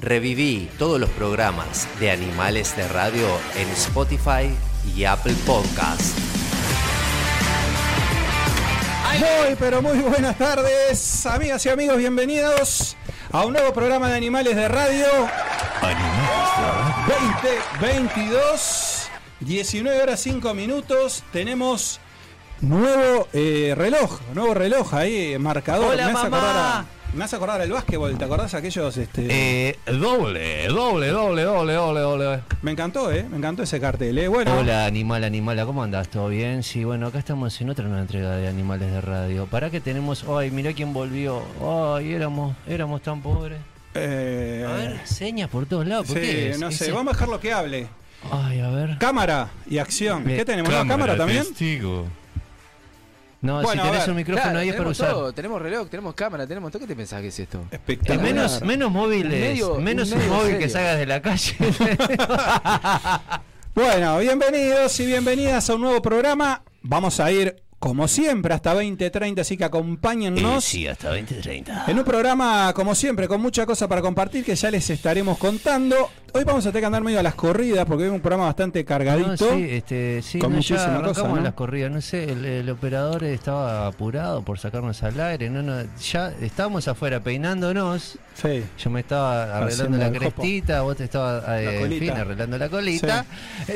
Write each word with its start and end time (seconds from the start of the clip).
Reviví 0.00 0.70
todos 0.78 0.98
los 0.98 1.10
programas 1.10 1.86
de 2.00 2.10
Animales 2.10 2.74
de 2.74 2.88
Radio 2.88 3.26
en 3.54 3.68
Spotify 3.68 4.50
y 4.96 5.04
Apple 5.04 5.34
Podcast. 5.44 6.18
Muy, 9.18 9.56
pero 9.58 9.82
muy 9.82 9.98
buenas 9.98 10.38
tardes, 10.38 11.26
amigas 11.26 11.66
y 11.66 11.68
amigos, 11.68 11.98
bienvenidos 11.98 12.96
a 13.30 13.44
un 13.44 13.52
nuevo 13.52 13.74
programa 13.74 14.08
de 14.08 14.16
Animales 14.16 14.56
de 14.56 14.68
Radio. 14.68 15.06
Animales 15.82 16.48
2022, 18.00 19.10
19 19.40 20.02
horas 20.02 20.20
5 20.20 20.54
minutos, 20.54 21.24
tenemos 21.30 22.00
nuevo 22.62 23.28
eh, 23.34 23.74
reloj, 23.76 24.18
nuevo 24.32 24.54
reloj 24.54 24.94
ahí, 24.94 25.36
marcador. 25.38 25.92
Hola, 25.92 26.06
me 26.06 26.12
mamá. 26.14 26.86
Me 27.14 27.24
hace 27.24 27.36
acordar 27.36 27.60
el 27.60 27.72
básquetbol, 27.72 28.16
¿te 28.16 28.24
acordás 28.24 28.54
aquellos? 28.54 28.96
Este, 28.96 29.26
Eh, 29.68 29.78
doble, 29.86 30.66
doble, 30.68 31.08
doble, 31.08 31.42
doble, 31.42 31.72
doble, 31.74 32.00
doble. 32.00 32.42
me 32.62 32.70
encantó, 32.70 33.10
¿eh? 33.12 33.26
Me 33.28 33.36
encantó 33.38 33.62
ese 33.62 33.80
cartel, 33.80 34.16
¿eh? 34.18 34.28
Bueno, 34.28 34.56
Hola, 34.58 34.86
animal, 34.86 35.24
animala, 35.24 35.66
¿cómo 35.66 35.82
andás? 35.82 36.08
¿Todo 36.08 36.28
bien? 36.28 36.62
Sí, 36.62 36.84
bueno, 36.84 37.08
acá 37.08 37.18
estamos 37.18 37.60
en 37.60 37.70
otra 37.70 37.84
nueva 37.86 38.00
entrega 38.02 38.36
de 38.36 38.46
Animales 38.48 38.90
de 38.92 39.00
Radio. 39.00 39.46
¿Para 39.46 39.70
qué 39.70 39.80
tenemos? 39.80 40.24
Ay, 40.28 40.50
mirá 40.50 40.72
quién 40.72 40.92
volvió. 40.92 41.42
Ay, 41.96 42.12
éramos, 42.12 42.56
éramos 42.68 43.02
tan 43.02 43.20
pobres. 43.20 43.58
eh, 43.94 44.64
A 44.68 44.72
ver, 44.74 45.00
señas 45.04 45.48
por 45.50 45.66
todos 45.66 45.86
lados. 45.86 46.06
¿Por 46.06 46.16
sí, 46.16 46.22
qué? 46.22 46.56
no 46.60 46.70
sé, 46.70 46.84
Ese- 46.84 46.92
vamos 46.92 47.12
a 47.12 47.16
dejarlo 47.16 47.40
que 47.40 47.52
hable. 47.52 47.88
Ay, 48.30 48.60
a 48.60 48.68
ver. 48.70 48.98
Cámara 48.98 49.48
y 49.68 49.78
acción. 49.78 50.28
Eh, 50.30 50.36
¿Qué 50.36 50.44
tenemos? 50.44 50.72
¿Una 50.72 50.86
cámara 50.86 51.16
también? 51.16 51.42
Testigo. 51.44 52.06
No, 53.42 53.62
Bueno, 53.62 53.82
si 53.82 53.88
tenés 53.88 54.00
ver. 54.02 54.10
un 54.10 54.16
micrófono 54.16 54.42
Claro, 54.44 54.58
ahí 54.58 54.68
es 54.68 54.74
para 54.76 54.88
usar. 54.90 55.10
todo, 55.12 55.32
tenemos 55.32 55.62
reloj, 55.62 55.88
tenemos 55.88 56.14
cámara, 56.14 56.46
tenemos 56.46 56.70
todo. 56.70 56.80
¿Qué 56.80 56.86
te 56.86 56.94
pensás 56.94 57.22
que 57.22 57.28
es 57.28 57.40
esto? 57.40 57.58
Eh, 57.70 57.76
Espectacular. 57.76 58.22
menos, 58.22 58.60
menos 58.62 58.90
móviles, 58.92 59.40
medio- 59.40 59.76
menos 59.76 60.12
un 60.12 60.28
móvil 60.28 60.58
que 60.58 60.68
salgas 60.68 60.98
de 60.98 61.06
la 61.06 61.22
calle. 61.22 61.56
Bueno, 63.74 64.18
bienvenidos 64.18 64.98
y 65.00 65.06
bienvenidas 65.06 65.70
a 65.70 65.74
un 65.76 65.82
nuevo 65.82 66.02
programa. 66.02 66.62
Vamos 66.82 67.20
a 67.20 67.30
ir, 67.30 67.62
como 67.78 68.08
siempre, 68.08 68.52
hasta 68.52 68.74
2030, 68.74 69.40
así 69.42 69.56
que 69.56 69.64
acompáñennos. 69.64 70.64
sí, 70.64 70.86
hasta 70.88 71.08
2030. 71.10 71.84
En 71.86 71.96
un 71.98 72.04
programa, 72.04 72.72
como 72.74 72.94
siempre, 72.96 73.28
con 73.28 73.40
mucha 73.40 73.64
cosa 73.66 73.86
para 73.88 74.02
compartir 74.02 74.44
que 74.44 74.56
ya 74.56 74.70
les 74.72 74.90
estaremos 74.90 75.38
contando. 75.38 76.10
Hoy 76.32 76.44
vamos 76.44 76.64
a 76.64 76.68
tener 76.70 76.82
que 76.82 76.86
andar 76.86 77.02
medio 77.02 77.18
a 77.18 77.22
las 77.24 77.34
corridas 77.34 77.84
porque 77.86 78.06
es 78.06 78.12
un 78.12 78.20
programa 78.20 78.44
bastante 78.46 78.84
cargadito. 78.84 79.28
No, 79.50 79.56
sí, 79.56 79.66
este, 79.70 80.22
sí, 80.22 80.38
Con 80.38 80.52
no, 80.52 80.60
ya 80.60 81.02
cosa, 81.02 81.26
¿no? 81.28 81.36
las 81.40 81.54
corridas. 81.54 81.90
No 81.90 82.00
sé, 82.00 82.24
el, 82.30 82.44
el 82.44 82.70
operador 82.70 83.24
estaba 83.24 83.88
apurado 83.88 84.42
por 84.42 84.58
sacarnos 84.58 85.02
al 85.02 85.18
aire. 85.20 85.50
No, 85.50 85.60
no, 85.62 85.82
ya 86.00 86.32
estábamos 86.40 86.86
afuera 86.86 87.18
peinándonos. 87.20 88.16
Sí. 88.34 88.62
Yo 88.78 88.90
me 88.90 89.00
estaba 89.00 89.56
arreglando 89.58 89.98
la 89.98 90.12
crestita, 90.12 90.82
vos 90.82 90.96
te 90.96 91.04
estabas 91.04 91.42
eh, 91.60 91.82
en 91.84 91.98
fin, 91.98 92.10
arreglando 92.10 92.56
la 92.58 92.68
colita. 92.68 93.26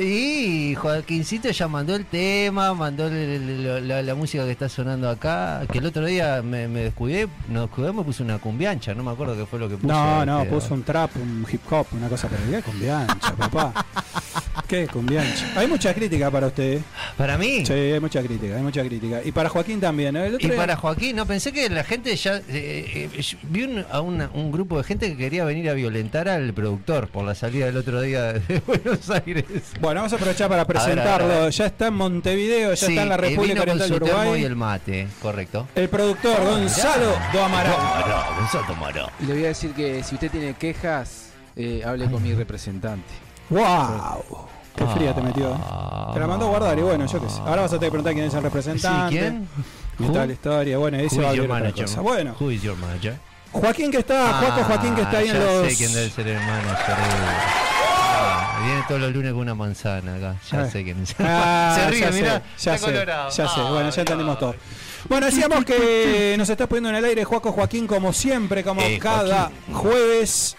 Y 0.01 0.75
Joaquincito 0.77 1.51
ya 1.51 1.67
mandó 1.67 1.97
el 1.97 2.07
tema, 2.07 2.73
mandó 2.73 3.09
el- 3.09 3.15
el- 3.15 3.89
la, 3.89 4.01
la 4.01 4.15
música 4.15 4.45
que 4.45 4.53
está 4.53 4.69
sonando 4.69 5.11
acá. 5.11 5.63
Que 5.71 5.79
el 5.79 5.87
otro 5.87 6.07
día 6.07 6.41
me, 6.43 6.69
me 6.69 6.81
descuidé, 6.85 7.27
nos 7.49 7.63
descuidamos 7.69 8.05
y 8.05 8.07
puse 8.07 8.23
una 8.23 8.39
cumbiancha. 8.39 8.95
No 8.95 9.03
me 9.03 9.11
acuerdo 9.11 9.37
qué 9.37 9.45
fue 9.45 9.59
lo 9.59 9.69
que 9.69 9.75
puse. 9.75 9.89
No, 9.89 10.25
no, 10.25 10.43
este, 10.43 10.55
puso 10.55 10.73
un 10.73 10.83
trap, 10.85 11.11
un 11.17 11.45
hip 11.51 11.61
hop, 11.71 11.87
una 11.93 12.09
cosa 12.09 12.29
pero 12.29 12.44
¿Qué 12.51 12.63
cumbiancha, 12.63 13.33
papá? 13.37 13.87
¿Qué 14.69 14.87
cumbiancha? 14.87 15.47
Hay 15.57 15.67
mucha 15.67 15.93
crítica 15.95 16.31
para 16.31 16.47
usted. 16.49 16.75
¿eh? 16.79 16.83
Para 17.17 17.37
mí. 17.39 17.65
Sí, 17.67 17.73
hay 17.73 18.01
mucha 18.01 18.23
crítica, 18.23 18.57
hay 18.57 18.63
mucha 18.63 18.83
crítica. 18.83 19.21
Y 19.25 19.33
para 19.33 19.49
Joaquín 19.49 19.81
también. 19.81 20.17
¿eh? 20.17 20.27
El 20.27 20.35
otro 20.37 20.47
Y 20.47 20.51
día- 20.51 20.59
para 20.59 20.77
Joaquín, 20.77 21.17
no 21.17 21.27
pensé 21.27 21.53
que 21.53 21.69
la 21.69 21.85
gente 21.85 22.15
ya. 22.17 22.37
eh, 22.37 23.11
eh, 23.19 23.37
vi 23.45 23.65
un, 23.65 23.85
a 23.91 24.01
una- 24.01 24.31
un 24.33 24.51
grupo 24.53 24.79
de 24.79 24.85
gente 24.85 25.09
que 25.11 25.17
quería 25.17 25.45
venir 25.45 25.69
a 25.69 25.75
violentar 25.75 26.29
al 26.29 26.53
productor 26.55 27.09
por 27.09 27.25
la 27.25 27.35
salida 27.35 27.67
del 27.67 27.77
otro 27.77 28.01
día 28.01 28.33
de 28.35 28.63
Buenos 28.67 29.11
Aires. 29.11 29.45
Bueno, 29.81 30.01
vamos 30.01 30.13
a 30.13 30.17
aprovechar 30.17 30.49
para 30.49 30.65
ver, 30.65 30.77
a 30.77 30.81
ver, 30.81 30.87
presentarlo. 30.95 31.33
a 31.35 31.41
ver. 31.45 31.51
Ya 31.53 31.67
está 31.67 31.87
en 31.89 31.95
Montevideo, 31.95 32.71
ya 32.71 32.77
Sí, 32.77 32.87
está 32.93 33.03
en 33.03 33.09
la 33.09 33.17
República 33.17 33.55
con 33.61 33.63
Oriental 33.71 33.89
su 33.89 33.95
de 33.95 34.01
termo 34.01 34.21
Uruguay. 34.21 34.43
y 34.43 34.45
el 34.45 34.57
mate, 34.57 35.09
correcto. 35.21 35.69
El 35.75 35.89
productor 35.89 36.43
Gonzalo 36.45 37.17
Do 37.33 37.45
Amaral. 37.45 37.75
Y 39.21 39.27
le 39.27 39.33
voy 39.35 39.45
a 39.45 39.49
decir 39.49 39.73
que 39.73 40.03
si 40.03 40.15
usted 40.15 40.31
tiene 40.31 40.55
quejas, 40.55 41.31
eh, 41.57 41.83
hable 41.87 42.11
con 42.11 42.23
mi 42.23 42.35
representante. 42.35 43.13
¡Wow! 43.51 44.47
Qué 44.77 44.85
fría 44.89 45.15
te 45.15 45.23
metió. 45.23 45.51
Te 46.13 46.19
la 46.21 46.27
mandó 46.27 46.47
a 46.47 46.49
guardar 46.49 46.79
y 46.79 46.83
bueno, 46.83 47.07
yo 47.07 47.21
qué 47.21 47.29
sé. 47.31 47.39
Ahora 47.41 47.63
vas 47.63 47.73
a 47.73 47.79
tener 47.79 47.89
que 47.89 47.91
preguntar 47.93 48.13
quién 48.15 48.27
es 48.27 48.35
el 48.35 48.41
Sí, 48.41 48.45
representante. 48.45 49.11
¿quién? 49.19 49.49
Y 50.01 50.09
tal 50.13 50.31
historia. 50.31 50.79
Bueno, 50.79 50.99
Who 50.99 51.03
va 51.03 51.05
a 51.05 51.07
is 51.07 51.13
your 51.15 51.25
abrir 51.27 51.41
otra 51.43 51.55
manager? 51.55 51.85
cosa. 51.87 52.01
Bueno, 52.01 52.37
Who 52.41 52.51
is 52.51 52.63
your 52.63 52.77
manager? 52.77 53.17
Joaquín 53.53 53.93
que 53.93 53.99
está, 53.99 54.33
Juaco 54.41 54.65
Joaquín 54.65 54.95
que 54.97 55.03
está 55.03 55.19
ahí 55.19 55.29
Ah, 55.29 55.33
en 55.33 55.39
ya 55.41 55.45
los. 55.45 55.69
sé 55.73 55.77
quién 55.77 55.93
debe 55.95 56.11
ser 56.11 56.27
el 56.27 56.39
manager. 56.39 56.91
eh. 56.91 57.39
Ah, 58.17 58.61
viene 58.65 58.83
todos 58.89 59.01
los 59.01 59.13
lunes 59.13 59.31
con 59.33 59.41
una 59.43 59.55
manzana 59.55 60.17
acá. 60.17 60.35
Ya 60.51 60.61
Ah. 60.63 60.67
sé 60.71 60.83
quién 60.83 61.03
es. 61.05 61.15
Ah, 61.21 61.77
Se 61.79 61.91
ríe, 61.91 62.01
ya 62.01 62.11
mirá. 62.11 62.43
sé, 62.57 62.71
ya 62.71 62.79
sé, 62.79 62.93
ya 63.07 63.31
sé. 63.31 63.43
Ay, 63.61 63.71
Bueno, 63.73 63.91
ya 63.91 64.01
entendimos 64.01 64.35
ay. 64.35 64.41
todo. 64.41 64.55
Bueno, 65.09 65.27
decíamos 65.27 65.65
que 65.65 66.35
nos 66.37 66.49
está 66.49 66.67
poniendo 66.67 66.89
en 66.89 66.97
el 66.97 67.05
aire 67.05 67.23
Juaco 67.25 67.53
Joaquín 67.53 67.87
como 67.87 68.13
siempre, 68.13 68.65
como 68.65 68.81
Eh, 68.81 68.99
cada 68.99 69.51
Joaquín. 69.69 69.75
jueves. 69.75 70.57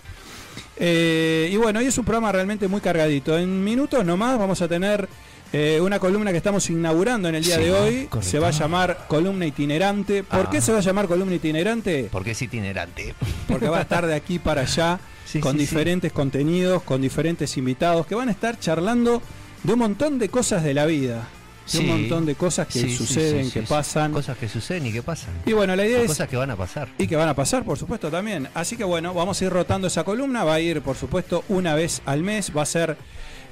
Eh, 0.77 1.49
y 1.51 1.57
bueno, 1.57 1.79
hoy 1.79 1.85
es 1.87 1.97
un 1.97 2.05
programa 2.05 2.31
realmente 2.31 2.67
muy 2.67 2.81
cargadito. 2.81 3.37
En 3.37 3.63
minutos 3.63 4.05
nomás 4.05 4.37
vamos 4.37 4.61
a 4.61 4.67
tener 4.67 5.07
eh, 5.53 5.79
una 5.81 5.99
columna 5.99 6.31
que 6.31 6.37
estamos 6.37 6.69
inaugurando 6.69 7.29
en 7.29 7.35
el 7.35 7.43
día 7.43 7.55
Sí, 7.57 7.63
de 7.63 7.71
hoy. 7.71 7.93
correcto. 8.07 8.21
Se 8.23 8.39
va 8.39 8.49
a 8.49 8.51
llamar 8.51 9.05
Columna 9.07 9.45
Itinerante. 9.45 10.23
¿Por 10.23 10.47
Ah. 10.47 10.49
qué 10.51 10.59
se 10.61 10.71
va 10.73 10.79
a 10.79 10.81
llamar 10.81 11.07
Columna 11.07 11.35
Itinerante? 11.35 12.09
Porque 12.11 12.31
es 12.31 12.41
itinerante. 12.41 13.13
Porque 13.47 13.69
va 13.69 13.77
a 13.77 13.81
estar 13.81 14.05
de 14.05 14.15
aquí 14.15 14.39
para 14.39 14.61
allá 14.61 14.99
Sí, 15.25 15.39
con 15.39 15.53
sí, 15.53 15.59
diferentes 15.59 16.11
contenidos, 16.11 16.83
con 16.83 17.01
diferentes 17.01 17.57
invitados 17.57 18.05
que 18.05 18.13
van 18.15 18.27
a 18.29 18.31
estar 18.31 18.59
charlando 18.59 19.21
de 19.63 19.73
un 19.73 19.79
montón 19.79 20.19
de 20.19 20.29
cosas 20.29 20.63
de 20.63 20.73
la 20.73 20.85
vida. 20.85 21.27
De 21.71 21.79
un 21.79 21.83
Sí. 21.85 21.89
montón 21.89 22.25
de 22.27 22.35
cosas 22.35 22.67
que 22.67 22.79
Sí, 22.79 22.89
sí, 22.89 22.95
suceden, 22.95 23.45
sí, 23.45 23.51
que 23.51 23.59
sí, 23.61 23.65
sí. 23.65 23.69
pasan. 23.73 24.11
Cosas 24.11 24.37
que 24.37 24.47
suceden 24.47 24.85
y 24.85 24.91
que 24.93 25.01
pasan. 25.01 25.33
Y 25.45 25.53
bueno, 25.53 25.75
la 25.75 25.85
idea 25.85 25.99
O 25.99 26.01
es 26.03 26.07
cosas 26.09 26.29
que 26.29 26.35
van 26.37 26.51
a 26.51 26.55
pasar. 26.55 26.87
y 26.97 27.07
que 27.07 27.15
van 27.15 27.27
a 27.29 27.33
pasar, 27.33 27.63
por 27.65 27.77
supuesto, 27.79 28.11
también. 28.11 28.47
Así 28.53 28.77
que 28.77 28.83
bueno, 28.83 29.13
vamos 29.13 29.41
a 29.41 29.45
ir 29.45 29.51
rotando 29.51 29.87
esa 29.87 30.03
columna. 30.03 30.43
Va 30.43 30.55
a 30.55 30.59
ir, 30.59 30.81
por 30.81 30.95
supuesto, 30.95 31.43
una 31.49 31.73
vez 31.73 32.01
al 32.05 32.21
mes. 32.21 32.51
Va 32.55 32.61
a 32.61 32.65
ser, 32.67 32.97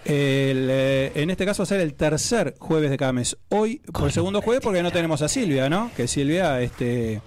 el, 0.06 0.68
eh, 0.70 1.12
en 1.16 1.30
este 1.32 1.46
caso, 1.46 1.64
va 1.64 1.66
a 1.66 1.68
ser 1.68 1.80
el 1.82 1.94
tercer 1.96 2.56
jueves 2.60 2.92
de 2.92 2.98
cada 2.98 3.14
mes. 3.14 3.38
Hoy, 3.50 3.78
por 3.92 4.06
el 4.06 4.12
segundo 4.12 4.42
jueves, 4.42 4.62
porque 4.64 4.84
no 4.84 4.92
tenemos 4.92 5.22
a 5.22 5.28
Silvia, 5.28 5.70
¿no? 5.70 5.90
Que 5.98 6.08
Silvia 6.08 6.62
este, 6.62 7.22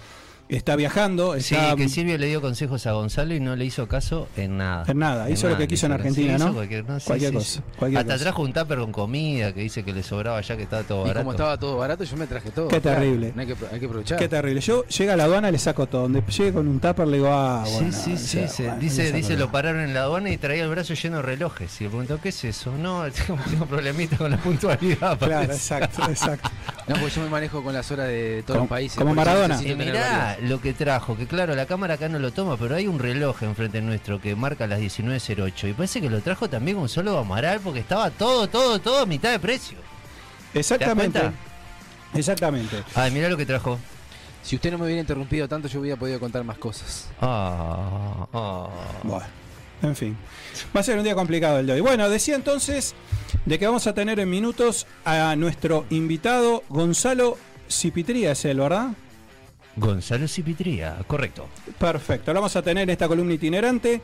está 0.49 0.77
viajando. 0.77 1.39
Sí, 1.41 1.57
que 1.77 1.89
Silvia 1.89 2.19
le 2.19 2.27
dio 2.27 2.41
consejos 2.41 2.87
a 2.87 2.93
Gonzalo 2.93 3.34
y 3.34 3.41
no 3.41 3.57
le 3.57 3.65
hizo 3.65 3.87
caso 3.89 4.29
en 4.37 4.59
nada. 4.59 4.84
En 4.87 4.99
nada, 4.99 5.29
hizo 5.31 5.49
lo 5.49 5.57
que 5.57 5.67
quiso 5.69 5.87
en 5.87 5.93
Argentina, 5.93 6.39
sí, 6.39 6.45
¿no? 6.45 6.55
Cualquier, 6.55 6.84
no, 6.89 7.01
sí, 7.01 7.07
Cualquier 7.07 7.31
sí, 7.31 7.37
cosa, 7.37 7.51
sí. 7.51 7.61
cualquier 7.79 8.01
Hasta 8.01 8.12
cosa. 8.15 8.25
trajo 8.25 8.43
un 8.43 8.53
tupper 8.53 8.79
con 8.79 8.93
comida 8.93 9.53
que 9.53 9.61
dice 9.61 9.83
que 9.84 9.93
le 9.93 10.03
sobraba 10.03 10.41
ya 10.41 10.57
que 10.57 10.62
estaba 10.65 10.83
todo 10.83 10.99
Y 11.05 11.09
barato. 11.09 11.21
como 11.21 11.31
estaba 11.33 11.59
todo 11.59 11.77
barato, 11.77 12.05
yo 12.05 12.17
me 12.17 12.27
traje 12.27 12.51
todo. 12.51 12.69
Qué 12.69 12.81
claro. 12.81 13.01
terrible. 13.01 13.33
No 13.34 13.41
hay, 13.43 13.47
que, 13.49 13.57
hay 13.73 13.81
que 13.81 13.87
aprovechar. 13.87 14.19
Qué 14.19 14.29
terrible. 14.29 14.61
Yo 14.61 14.84
llega 14.87 15.15
a 15.15 15.17
la 15.17 15.25
aduana 15.25 15.49
y 15.49 15.53
le 15.53 15.59
saco 15.59 15.87
todo. 15.87 16.03
Donde 16.03 16.23
llegue 16.23 16.53
con 16.53 16.69
un 16.69 16.81
tupper 16.81 17.07
le 17.09 17.17
digo, 17.17 17.28
ah, 17.31 17.65
bueno. 17.71 17.93
sí, 17.93 18.01
sí, 18.01 18.13
o 18.15 18.17
sí, 18.17 18.27
sea, 18.27 18.49
sí. 18.49 18.63
bueno, 18.63 18.78
le 18.78 18.84
dice, 18.84 19.13
dice 19.13 19.34
todo. 19.34 19.47
lo 19.47 19.53
pararon 19.53 19.81
en 19.83 19.95
la 19.95 20.03
aduana 20.03 20.31
y 20.31 20.37
traía 20.37 20.63
el 20.65 20.71
brazo 20.71 20.95
lleno 20.95 21.17
de 21.17 21.23
relojes. 21.23 21.81
Y 21.81 21.84
le 21.84 21.91
preguntó, 21.91 22.21
¿qué 22.21 22.28
es 22.28 22.45
eso? 22.45 22.73
No, 22.77 23.05
tengo, 23.27 23.39
tengo 23.51 23.67
problemita 23.67 24.17
con 24.17 24.31
la 24.31 24.37
puntualidad. 24.39 25.19
Claro, 25.19 25.19
parece. 25.19 25.53
exacto, 25.55 26.03
exacto. 26.09 26.51
No, 26.87 26.95
porque 27.01 27.17
yo 27.17 27.23
me 27.23 27.31
manejo 27.31 27.65
con 27.65 27.75
las 27.75 27.91
horas 27.91 28.07
de 28.07 28.45
todos 28.47 28.61
los 28.61 28.69
países. 28.69 28.97
como 28.97 29.13
Maradona. 29.13 29.61
Y 29.61 29.75
mirá 29.75 30.36
lo 30.43 30.61
que 30.61 30.73
trajo, 30.73 31.17
que 31.17 31.27
claro, 31.27 31.55
la 31.55 31.67
cámara 31.67 31.95
acá 31.95 32.09
no 32.09 32.19
lo 32.19 32.33
toma, 32.33 32.57
pero 32.57 32.75
hay 32.75 32.87
un 32.87 32.99
reloj 32.99 33.43
enfrente 33.43 33.81
nuestro 33.81 34.21
que 34.21 34.35
marca 34.37 34.67
las 34.67 34.81
19.08 34.81 35.71
y 35.71 35.73
parece 35.73 36.01
que 36.01 36.11
lo 36.11 36.21
trajo 36.21 36.49
también 36.49 36.77
un 36.77 36.89
solo 36.89 37.19
Amaral 37.19 37.61
porque 37.61 37.81
estaba 37.81 38.11
todo, 38.11 38.49
todo, 38.49 38.79
todo 38.79 39.01
a 39.01 39.07
mitad 39.07 39.31
de 39.31 39.39
precio. 39.39 39.79
Exactamente. 40.55 41.21
Exactamente. 42.15 42.83
Ay, 42.95 43.11
mirá 43.11 43.29
lo 43.29 43.37
que 43.37 43.47
trajo. 43.47 43.79
Si 44.43 44.57
usted 44.57 44.71
no 44.71 44.79
me 44.79 44.85
hubiera 44.85 45.01
interrumpido 45.01 45.49
tanto, 45.49 45.69
yo 45.69 45.81
hubiera 45.81 45.99
podido 45.99 46.21
contar 46.21 46.45
más 46.45 46.57
cosas. 46.59 47.09
Ah, 47.21 48.27
ah. 48.33 48.69
Bueno, 49.03 49.27
en 49.83 49.97
fin. 49.97 50.17
Va 50.75 50.81
a 50.81 50.83
ser 50.84 50.97
un 50.99 51.05
día 51.05 51.15
complicado 51.15 51.59
el 51.59 51.66
de 51.66 51.75
hoy. 51.75 51.81
Bueno, 51.81 52.09
decía 52.09 52.37
entonces 52.37 52.95
de 53.45 53.59
que 53.59 53.66
vamos 53.66 53.87
a 53.87 53.95
tener 53.95 54.21
en 54.21 54.31
minutos 54.31 54.87
a 55.05 55.34
nuestro 55.37 55.84
invitado 55.91 56.63
Gonzalo 56.69 57.37
Cipitría, 57.69 58.33
es 58.33 58.45
él, 58.45 58.60
¿verdad? 58.60 58.91
Gonzalo 59.77 60.27
Cipitría, 60.27 60.97
correcto. 61.07 61.47
Perfecto. 61.78 62.33
Lo 62.33 62.41
vamos 62.41 62.57
a 62.57 62.63
tener 62.63 62.84
en 62.84 62.91
esta 62.91 63.07
columna 63.09 63.34
itinerante. 63.34 64.01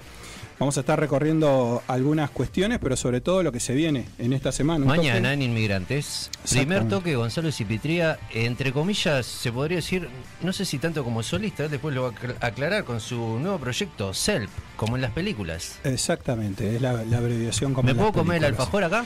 Vamos 0.58 0.76
a 0.76 0.80
estar 0.80 1.00
recorriendo 1.00 1.82
algunas 1.88 2.30
cuestiones, 2.30 2.78
pero 2.78 2.94
sobre 2.94 3.20
todo 3.20 3.42
lo 3.42 3.50
que 3.50 3.58
se 3.58 3.74
viene 3.74 4.04
en 4.18 4.32
esta 4.32 4.52
semana. 4.52 4.84
Mañana 4.84 5.30
toque- 5.30 5.32
en 5.32 5.42
Inmigrantes, 5.42 6.30
primer 6.48 6.86
toque 6.88 7.16
Gonzalo 7.16 7.50
Cipitría, 7.50 8.18
entre 8.32 8.70
comillas, 8.72 9.26
se 9.26 9.50
podría 9.50 9.76
decir, 9.78 10.08
no 10.42 10.52
sé 10.52 10.64
si 10.64 10.78
tanto 10.78 11.02
como 11.02 11.22
solista, 11.24 11.66
después 11.66 11.94
lo 11.94 12.02
va 12.02 12.08
a 12.10 12.12
acl- 12.12 12.36
aclarar 12.40 12.84
con 12.84 13.00
su 13.00 13.16
nuevo 13.40 13.58
proyecto, 13.58 14.14
Self, 14.14 14.50
como 14.76 14.94
en 14.96 15.02
las 15.02 15.10
películas. 15.10 15.78
Exactamente, 15.82 16.76
es 16.76 16.82
la, 16.82 17.02
la 17.04 17.18
abreviación 17.18 17.72
como 17.74 17.86
¿Me 17.86 17.90
en 17.92 17.96
las 17.96 18.06
puedo 18.12 18.22
comer 18.22 18.36
el 18.36 18.44
alfajor 18.44 18.84
acá? 18.84 19.04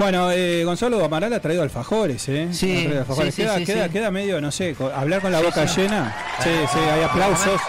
Bueno, 0.00 0.32
eh, 0.32 0.64
Gonzalo 0.64 1.04
Amaral 1.04 1.30
ha 1.34 1.40
traído 1.40 1.62
alfajores, 1.62 2.26
¿eh? 2.30 2.48
Sí, 2.52 2.70
Ha 2.72 2.80
traído 2.84 3.00
alfajores. 3.00 3.34
sí, 3.34 3.42
sí, 3.42 3.46
queda, 3.46 3.58
sí, 3.58 3.66
queda, 3.66 3.88
queda 3.90 4.10
medio, 4.10 4.40
no 4.40 4.50
sé, 4.50 4.74
hablar 4.94 5.20
con 5.20 5.30
la 5.30 5.42
boca 5.42 5.66
llena. 5.66 6.16
Sí, 6.42 6.48
sí, 6.72 6.78
hay 6.78 7.02
aplausos. 7.02 7.60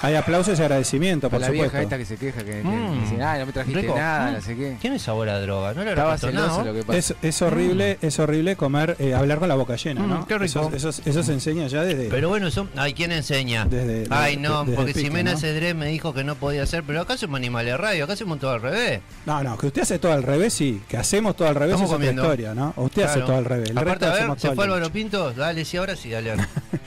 Hay 0.00 0.14
aplausos 0.14 0.58
y 0.58 0.62
agradecimiento, 0.62 1.28
por 1.28 1.40
la 1.40 1.46
supuesto. 1.48 1.72
vieja 1.72 1.82
esta 1.82 1.98
que 1.98 2.04
se 2.04 2.16
queja, 2.16 2.38
que, 2.44 2.62
que 2.62 2.62
Mm. 2.62 3.00
dice, 3.02 3.22
ay, 3.22 3.40
no 3.40 3.46
me 3.46 3.52
trajiste 3.52 3.80
Rico. 3.80 3.96
nada, 3.96 4.30
Mm. 4.30 4.34
no 4.34 4.40
sé 4.42 4.56
qué. 4.56 4.76
Tiene 4.80 4.98
sabor 5.00 5.28
a 5.28 5.40
droga, 5.40 5.74
no 5.74 5.82
Estaba 5.82 6.16
celoso 6.16 6.46
nada. 6.48 6.64
lo 6.64 6.72
que 6.74 6.82
pasa. 6.84 6.98
Es, 6.98 7.14
es 7.20 7.42
horrible, 7.42 7.98
es 8.00 8.18
horrible 8.20 8.54
comer, 8.56 8.94
eh, 9.00 9.14
hablar 9.14 9.38
con 9.40 9.48
la 9.48 9.56
boca 9.56 9.74
llena, 9.76 10.02
Mm, 10.02 10.08
¿no? 10.08 10.26
qué 10.26 10.38
rico. 10.38 10.70
Eso, 10.72 10.88
eso- 10.90 11.02
eso 11.04 11.22
se 11.24 11.32
enseña 11.32 11.66
ya 11.66 11.82
desde. 11.82 12.08
Pero 12.10 12.28
bueno, 12.28 12.46
eso, 12.46 12.68
ay, 12.76 12.94
¿quién 12.94 13.10
enseña? 13.10 13.64
Desde- 13.64 14.06
ay, 14.10 14.36
no, 14.36 14.62
desde 14.64 14.76
porque 14.76 14.94
Ximena 14.94 15.32
¿no? 15.32 15.38
Cedrés 15.38 15.74
me 15.74 15.86
dijo 15.86 16.14
que 16.14 16.22
no 16.22 16.36
podía 16.36 16.62
hacer, 16.62 16.84
pero 16.86 17.00
acá 17.00 17.16
somos 17.16 17.36
animales 17.38 17.72
de 17.72 17.76
radio, 17.78 18.04
acá 18.04 18.12
hacemos 18.12 18.38
todo 18.38 18.52
al 18.52 18.62
revés. 18.62 19.00
No, 19.26 19.42
no, 19.42 19.58
que 19.58 19.66
usted 19.66 19.82
hace 19.82 19.98
todo 19.98 20.12
al 20.12 20.22
revés, 20.22 20.54
sí. 20.54 20.80
Que 20.88 20.96
hacemos 20.96 21.34
todo 21.34 21.48
al 21.48 21.54
revés 21.56 21.74
Estamos 21.74 21.90
es 21.90 21.94
otra 21.94 21.96
comiendo. 22.06 22.22
historia, 22.22 22.54
¿no? 22.54 22.72
Usted 22.76 23.02
hace 23.02 23.20
todo 23.20 23.36
al 23.36 23.44
revés. 23.44 23.70
El 23.70 23.78
Aparte, 23.78 24.06
resto 24.06 24.06
a 24.24 24.28
ver, 24.28 24.40
se 24.40 24.54
fue 24.54 24.64
Álvaro. 24.64 24.90
Pinto, 24.90 25.32
dale, 25.32 25.64
sí, 25.64 25.76
ahora 25.76 25.96
sí, 25.96 26.08
dale, 26.10 26.36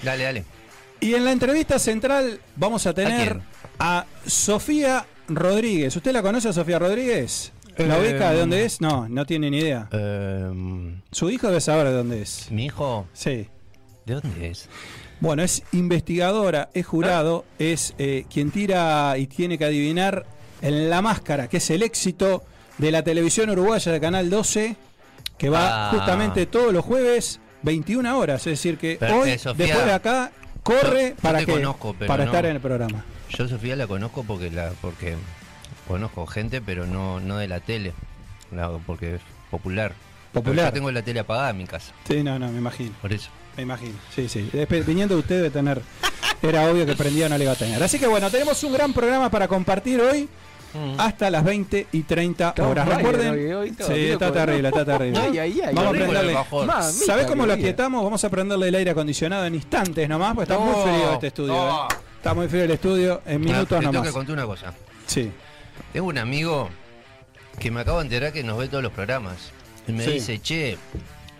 dale, 0.03 0.23
dale. 0.23 0.45
Y 1.01 1.15
en 1.15 1.25
la 1.25 1.31
entrevista 1.31 1.80
central 1.80 2.39
vamos 2.56 2.86
a 2.88 2.94
tener 2.94 3.42
a, 3.80 4.06
Sofía 4.25 5.06
Rodríguez. 5.27 5.95
¿Usted 5.95 6.12
la 6.13 6.21
conoce 6.21 6.50
a 6.50 6.53
Sofía 6.53 6.77
Rodríguez? 6.80 7.51
¿La 7.77 7.98
Eh, 7.98 8.01
ubica 8.12 8.31
de 8.31 8.39
dónde 8.39 8.65
es? 8.65 8.80
No, 8.81 9.09
no 9.09 9.25
tiene 9.25 9.50
ni 9.50 9.57
idea. 9.59 9.88
Em, 9.92 11.01
Su 11.12 11.30
hijo 11.31 11.48
debe 11.48 11.59
saber 11.62 11.88
de 11.88 11.94
dónde 11.94 12.21
es. 12.21 12.51
Mi 12.51 12.65
hijo, 12.65 13.07
Sí. 13.13 13.48
¿de 14.06 14.13
dónde 14.13 14.50
es? 14.51 14.69
Bueno, 15.19 15.42
es 15.44 15.63
investigadora, 15.71 16.69
es 16.74 16.86
jurado, 16.86 17.45
es 17.59 17.94
eh, 17.97 18.25
quien 18.31 18.51
tira 18.51 19.15
y 19.18 19.25
tiene 19.27 19.57
que 19.57 19.65
adivinar 19.65 20.25
en 20.62 20.89
la 20.89 21.01
máscara, 21.01 21.47
que 21.47 21.57
es 21.57 21.69
el 21.71 21.81
éxito 21.83 22.44
de 22.77 22.92
la 22.92 23.04
televisión 23.04 23.50
uruguaya 23.50 23.92
de 23.92 24.00
Canal 24.00 24.30
12, 24.30 24.75
que 25.38 25.50
va 25.50 25.88
Ah. 25.89 25.92
justamente 25.92 26.45
todos 26.45 26.71
los 26.74 26.83
jueves, 26.86 27.39
21 27.63 28.18
horas. 28.18 28.42
Es 28.47 28.54
decir, 28.54 28.77
que 28.77 28.97
Pero, 29.00 29.21
hoy, 29.21 29.31
eh, 29.31 29.38
Sofía, 29.39 29.65
después 29.65 29.86
de 29.86 29.94
acá, 29.94 30.31
corre 30.63 31.01
yo- 31.01 31.09
yo 31.09 31.15
para, 31.21 31.39
te 31.39 31.45
que, 31.45 31.51
conozco, 31.53 31.95
pero 31.97 32.07
para 32.07 32.25
no. 32.25 32.31
estar 32.31 32.45
en 32.45 32.55
el 32.55 32.61
programa. 32.61 33.03
Yo 33.29 33.47
Sofía 33.47 33.75
la 33.75 33.87
conozco 33.87 34.23
porque 34.23 34.51
la 34.51 34.71
porque 34.81 35.15
conozco 35.87 36.25
gente, 36.27 36.61
pero 36.61 36.85
no 36.85 37.19
no 37.19 37.37
de 37.37 37.47
la 37.47 37.59
tele, 37.59 37.93
la- 38.51 38.69
porque 38.85 39.15
es 39.15 39.21
popular. 39.49 39.93
Popular. 40.33 40.55
Pero 40.55 40.67
yo 40.69 40.73
tengo 40.73 40.91
la 40.91 41.01
tele 41.01 41.19
apagada 41.19 41.49
en 41.49 41.57
mi 41.57 41.65
casa, 41.65 41.91
Sí, 42.07 42.23
no, 42.23 42.39
no, 42.39 42.49
me 42.49 42.57
imagino. 42.57 42.91
por 43.01 43.11
eso. 43.11 43.29
Me 43.57 43.63
imagino. 43.63 43.95
Sí, 44.15 44.29
sí. 44.29 44.49
Viniendo 44.87 45.15
de 45.15 45.19
usted 45.19 45.35
debe 45.37 45.49
tener. 45.49 45.81
Era 46.41 46.71
obvio 46.71 46.85
que 46.85 46.95
prendía 46.95 47.27
no 47.27 47.37
le 47.37 47.43
iba 47.43 47.53
a 47.53 47.57
tener. 47.57 47.83
Así 47.83 47.99
que 47.99 48.07
bueno, 48.07 48.29
tenemos 48.31 48.63
un 48.63 48.71
gran 48.73 48.93
programa 48.93 49.29
para 49.29 49.47
compartir 49.49 49.99
hoy. 49.99 50.29
Hasta 50.97 51.29
las 51.29 51.44
20 51.44 51.88
y 51.91 52.03
30 52.03 52.50
Estamos 52.50 52.71
horas. 52.71 52.88
Recuerden, 52.88 53.53
hoy, 53.56 53.69
sí, 53.77 53.94
está 54.09 54.31
terrible, 54.31 54.68
está 54.69 54.85
terrible. 54.85 55.19
Ay, 55.19 55.38
ay, 55.39 55.62
ay. 55.68 55.73
Vamos 55.75 55.89
a 55.95 55.97
prenderle. 55.97 56.35
¿Sabés 57.06 57.25
cómo 57.27 57.45
lo 57.45 57.53
aquietamos? 57.53 58.03
Vamos 58.03 58.23
a 58.23 58.29
prenderle 58.29 58.68
el 58.69 58.75
aire 58.75 58.91
acondicionado 58.91 59.45
en 59.45 59.56
instantes 59.56 60.07
nomás, 60.09 60.35
porque 60.35 60.51
está 60.53 60.63
muy 60.63 60.73
frío 60.83 61.13
este 61.13 61.27
estudio. 61.27 61.53
no. 61.53 61.83
¿eh? 61.85 61.95
Está 62.18 62.33
muy 62.35 62.47
frío 62.47 62.63
el 62.65 62.71
estudio, 62.71 63.21
en 63.25 63.41
minutos 63.41 63.68
te 63.69 63.75
tengo 63.79 63.91
nomás. 63.94 64.07
que 64.07 64.13
contar 64.13 64.33
una 64.33 64.45
cosa. 64.45 64.73
Sí. 65.07 65.31
Tengo 65.91 66.07
un 66.07 66.18
amigo 66.19 66.69
que 67.59 67.71
me 67.71 67.81
acabo 67.81 67.97
de 67.97 68.03
enterar 68.03 68.31
que 68.31 68.44
nos 68.44 68.57
ve 68.59 68.68
todos 68.68 68.83
los 68.83 68.91
programas. 68.91 69.51
Y 69.88 69.91
me 69.91 70.06
Sí. 70.06 70.12
dice, 70.12 70.39
che, 70.39 70.77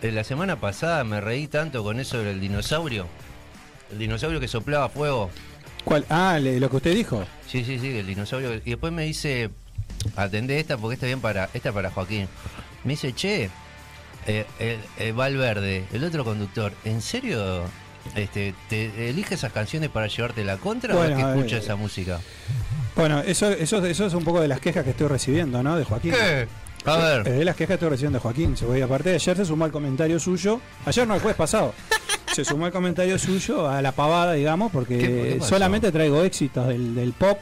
eh, 0.01 0.12
la 0.12 0.24
semana 0.24 0.56
pasada 0.56 1.04
me 1.04 1.22
reí 1.22 1.45
tanto 1.48 1.83
con 1.83 2.00
eso 2.00 2.18
del 2.24 2.39
dinosaurio. 2.42 3.06
El 3.92 4.00
dinosaurio 4.00 4.39
que 4.39 4.48
soplaba 4.48 4.89
fuego. 4.89 5.30
¿Cuál? 5.83 6.06
Ah, 6.10 6.39
le- 6.42 6.60
lo 6.60 6.69
que 6.69 6.75
usted 6.78 6.94
dijo. 6.95 7.24
Sí, 7.48 7.63
sí, 7.66 7.80
sí, 7.80 7.98
el 7.98 8.07
dinosaurio. 8.07 8.54
Y 8.56 8.60
después 8.72 8.94
me 8.94 9.04
dice, 9.04 9.50
atendé 10.16 10.60
esta 10.60 10.78
porque 10.78 10.94
está 10.95 11.06
bien 11.07 11.19
para, 11.22 11.50
esta 11.54 11.72
para 11.72 11.89
Joaquín. 11.92 12.28
Me 12.83 12.94
dice, 12.94 13.13
che, 13.13 13.50
eh, 14.28 14.45
el, 14.60 14.80
el 14.98 15.13
Valverde, 15.13 15.86
el 15.94 16.04
otro 16.04 16.24
conductor, 16.24 16.74
¿en 16.86 17.01
serio 17.01 17.63
este, 18.16 18.54
te 18.69 19.10
elige 19.10 19.36
esas 19.36 19.51
canciones 19.51 19.89
para 19.89 20.07
llevarte 20.07 20.44
la 20.44 20.57
contra 20.57 20.94
o 20.95 20.98
Bueno, 20.98 21.18
es 21.18 21.24
que 21.24 21.31
escucha 21.31 21.56
eh, 21.57 21.60
esa 21.60 21.75
música? 21.75 22.19
Bueno, 22.95 23.19
eso, 23.22 23.50
eso, 23.50 23.86
eso 23.86 24.06
es 24.06 24.13
un 24.13 24.24
poco 24.24 24.42
de 24.42 24.48
las 24.48 24.60
quejas 24.60 24.83
que 24.83 24.92
estoy 24.92 25.07
recibiendo, 25.07 25.62
¿no? 25.63 25.75
De 25.78 25.83
Joaquín. 25.86 26.13
A 26.83 26.98
ver. 26.98 27.28
Es 27.28 27.38
de 27.38 27.45
las 27.45 27.56
quejas 27.56 27.68
que 27.68 27.74
estoy 27.75 27.89
recibiendo 27.89 28.18
de 28.18 28.24
Joaquín. 28.24 28.57
Se 28.57 28.66
voy, 28.66 28.81
aparte 28.81 29.10
de 29.10 29.16
ayer 29.16 29.38
se 29.38 29.45
sumó 29.45 29.66
el 29.66 29.72
comentario 29.72 30.19
suyo. 30.19 30.60
Ayer 30.86 31.07
no, 31.07 31.13
el 31.16 31.22
jueves 31.22 31.38
pasado. 31.38 31.74
Se 32.33 32.45
sumó 32.45 32.66
el 32.68 32.72
comentario 32.72 33.18
suyo 33.19 33.68
a 33.69 33.81
la 33.81 33.92
pavada, 33.92 34.33
digamos, 34.33 34.72
¿Qué- 34.72 34.78
porque 34.78 34.98
qué 34.98 35.38
solamente 35.42 35.92
traigo 35.92 36.22
éxitos 36.24 36.68
del, 36.68 36.95
del 36.95 37.13
pop, 37.13 37.38